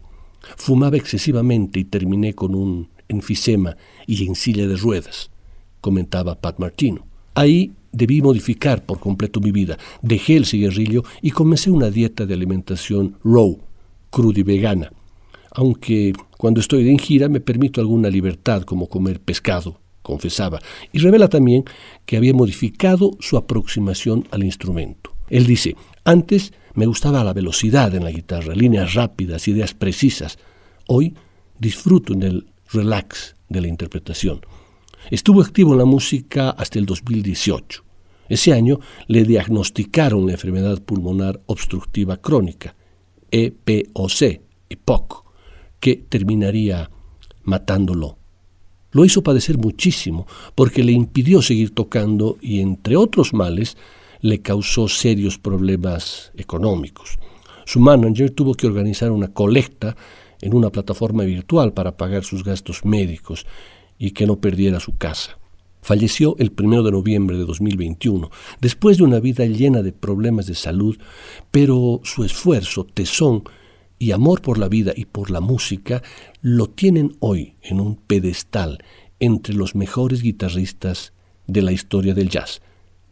Fumaba 0.55 0.95
excesivamente 0.95 1.79
y 1.79 1.83
terminé 1.83 2.33
con 2.33 2.55
un 2.55 2.87
enfisema 3.11 3.77
y 4.07 4.25
en 4.25 4.35
silla 4.35 4.67
de 4.67 4.75
ruedas, 4.75 5.29
comentaba 5.81 6.39
Pat 6.39 6.59
Martino. 6.59 7.05
Ahí 7.35 7.71
debí 7.91 8.21
modificar 8.21 8.85
por 8.85 8.99
completo 8.99 9.39
mi 9.39 9.51
vida. 9.51 9.77
Dejé 10.01 10.37
el 10.37 10.45
cigarrillo 10.45 11.03
y 11.21 11.31
comencé 11.31 11.71
una 11.71 11.89
dieta 11.89 12.25
de 12.25 12.33
alimentación 12.33 13.17
raw, 13.23 13.57
cruda 14.09 14.39
y 14.39 14.43
vegana. 14.43 14.91
Aunque 15.51 16.13
cuando 16.37 16.59
estoy 16.59 16.89
en 16.89 16.97
gira 16.97 17.27
me 17.27 17.41
permito 17.41 17.81
alguna 17.81 18.09
libertad 18.09 18.63
como 18.63 18.87
comer 18.87 19.19
pescado, 19.19 19.79
confesaba, 20.01 20.59
y 20.91 20.99
revela 20.99 21.27
también 21.27 21.65
que 22.05 22.17
había 22.17 22.33
modificado 22.33 23.11
su 23.19 23.37
aproximación 23.37 24.27
al 24.31 24.43
instrumento. 24.43 25.11
Él 25.29 25.45
dice, 25.45 25.75
antes 26.03 26.53
me 26.73 26.85
gustaba 26.85 27.23
la 27.23 27.33
velocidad 27.33 27.93
en 27.95 28.03
la 28.03 28.11
guitarra, 28.11 28.55
líneas 28.55 28.93
rápidas, 28.93 29.47
ideas 29.47 29.73
precisas. 29.73 30.39
Hoy 30.87 31.15
disfruto 31.59 32.13
en 32.13 32.23
el 32.23 32.45
relax 32.71 33.35
de 33.49 33.61
la 33.61 33.67
interpretación. 33.67 34.41
Estuvo 35.09 35.41
activo 35.41 35.73
en 35.73 35.79
la 35.79 35.85
música 35.85 36.51
hasta 36.51 36.79
el 36.79 36.85
2018. 36.85 37.83
Ese 38.29 38.53
año 38.53 38.79
le 39.07 39.25
diagnosticaron 39.25 40.25
la 40.25 40.33
enfermedad 40.33 40.81
pulmonar 40.81 41.41
obstructiva 41.47 42.17
crónica, 42.17 42.75
EPOC, 43.29 44.41
EPOC, 44.69 45.25
que 45.79 45.95
terminaría 45.97 46.89
matándolo. 47.43 48.17
Lo 48.91 49.05
hizo 49.05 49.23
padecer 49.23 49.57
muchísimo 49.57 50.27
porque 50.55 50.83
le 50.83 50.91
impidió 50.91 51.41
seguir 51.41 51.73
tocando 51.73 52.37
y, 52.41 52.59
entre 52.61 52.95
otros 52.95 53.33
males, 53.33 53.77
le 54.21 54.41
causó 54.41 54.87
serios 54.87 55.37
problemas 55.37 56.31
económicos. 56.37 57.17
Su 57.65 57.79
manager 57.79 58.31
tuvo 58.31 58.53
que 58.53 58.67
organizar 58.67 59.11
una 59.11 59.29
colecta 59.29 59.95
en 60.41 60.53
una 60.53 60.71
plataforma 60.71 61.23
virtual 61.23 61.73
para 61.73 61.97
pagar 61.97 62.23
sus 62.23 62.43
gastos 62.43 62.85
médicos 62.85 63.45
y 63.97 64.11
que 64.11 64.25
no 64.25 64.37
perdiera 64.37 64.79
su 64.79 64.97
casa. 64.97 65.37
Falleció 65.81 66.35
el 66.37 66.53
1 66.57 66.83
de 66.83 66.91
noviembre 66.91 67.37
de 67.37 67.45
2021, 67.45 68.29
después 68.59 68.97
de 68.97 69.03
una 69.03 69.19
vida 69.19 69.45
llena 69.45 69.81
de 69.81 69.91
problemas 69.91 70.45
de 70.45 70.53
salud, 70.53 70.97
pero 71.49 72.01
su 72.03 72.23
esfuerzo, 72.23 72.85
tesón 72.85 73.43
y 73.97 74.11
amor 74.11 74.41
por 74.41 74.57
la 74.57 74.67
vida 74.67 74.93
y 74.95 75.05
por 75.05 75.31
la 75.31 75.41
música 75.41 76.03
lo 76.41 76.67
tienen 76.67 77.15
hoy 77.19 77.55
en 77.61 77.79
un 77.79 77.95
pedestal 77.95 78.83
entre 79.19 79.55
los 79.55 79.75
mejores 79.75 80.21
guitarristas 80.21 81.13
de 81.47 81.61
la 81.61 81.71
historia 81.71 82.13
del 82.13 82.29
jazz. 82.29 82.61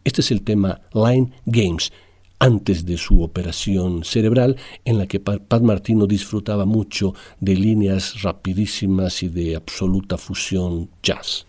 Este 0.04 0.20
es 0.20 0.30
el 0.30 0.42
tema 0.42 0.80
Line 0.92 1.32
Games, 1.46 1.92
antes 2.40 2.84
de 2.84 2.96
su 2.96 3.22
operación 3.22 4.02
cerebral, 4.02 4.56
en 4.84 4.98
la 4.98 5.06
que 5.06 5.20
Pat 5.20 5.62
Martino 5.62 6.06
disfrutaba 6.06 6.64
mucho 6.64 7.14
de 7.38 7.54
líneas 7.54 8.22
rapidísimas 8.22 9.22
y 9.22 9.28
de 9.28 9.54
absoluta 9.54 10.18
fusión 10.18 10.90
jazz. 11.02 11.46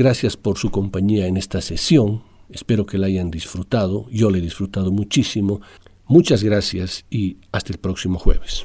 Gracias 0.00 0.38
por 0.38 0.56
su 0.56 0.70
compañía 0.70 1.26
en 1.26 1.36
esta 1.36 1.60
sesión. 1.60 2.22
Espero 2.48 2.86
que 2.86 2.96
la 2.96 3.08
hayan 3.08 3.30
disfrutado. 3.30 4.06
Yo 4.10 4.30
la 4.30 4.38
he 4.38 4.40
disfrutado 4.40 4.90
muchísimo. 4.90 5.60
Muchas 6.06 6.42
gracias 6.42 7.04
y 7.10 7.36
hasta 7.52 7.74
el 7.74 7.78
próximo 7.78 8.18
jueves. 8.18 8.64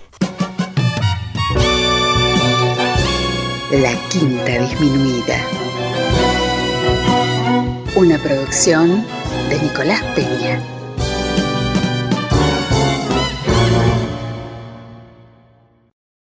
La 3.70 3.94
Quinta 4.08 4.60
Disminuida. 4.66 5.46
Una 7.98 8.18
producción 8.24 9.04
de 9.50 9.60
Nicolás 9.62 10.04
Peña. 10.16 10.64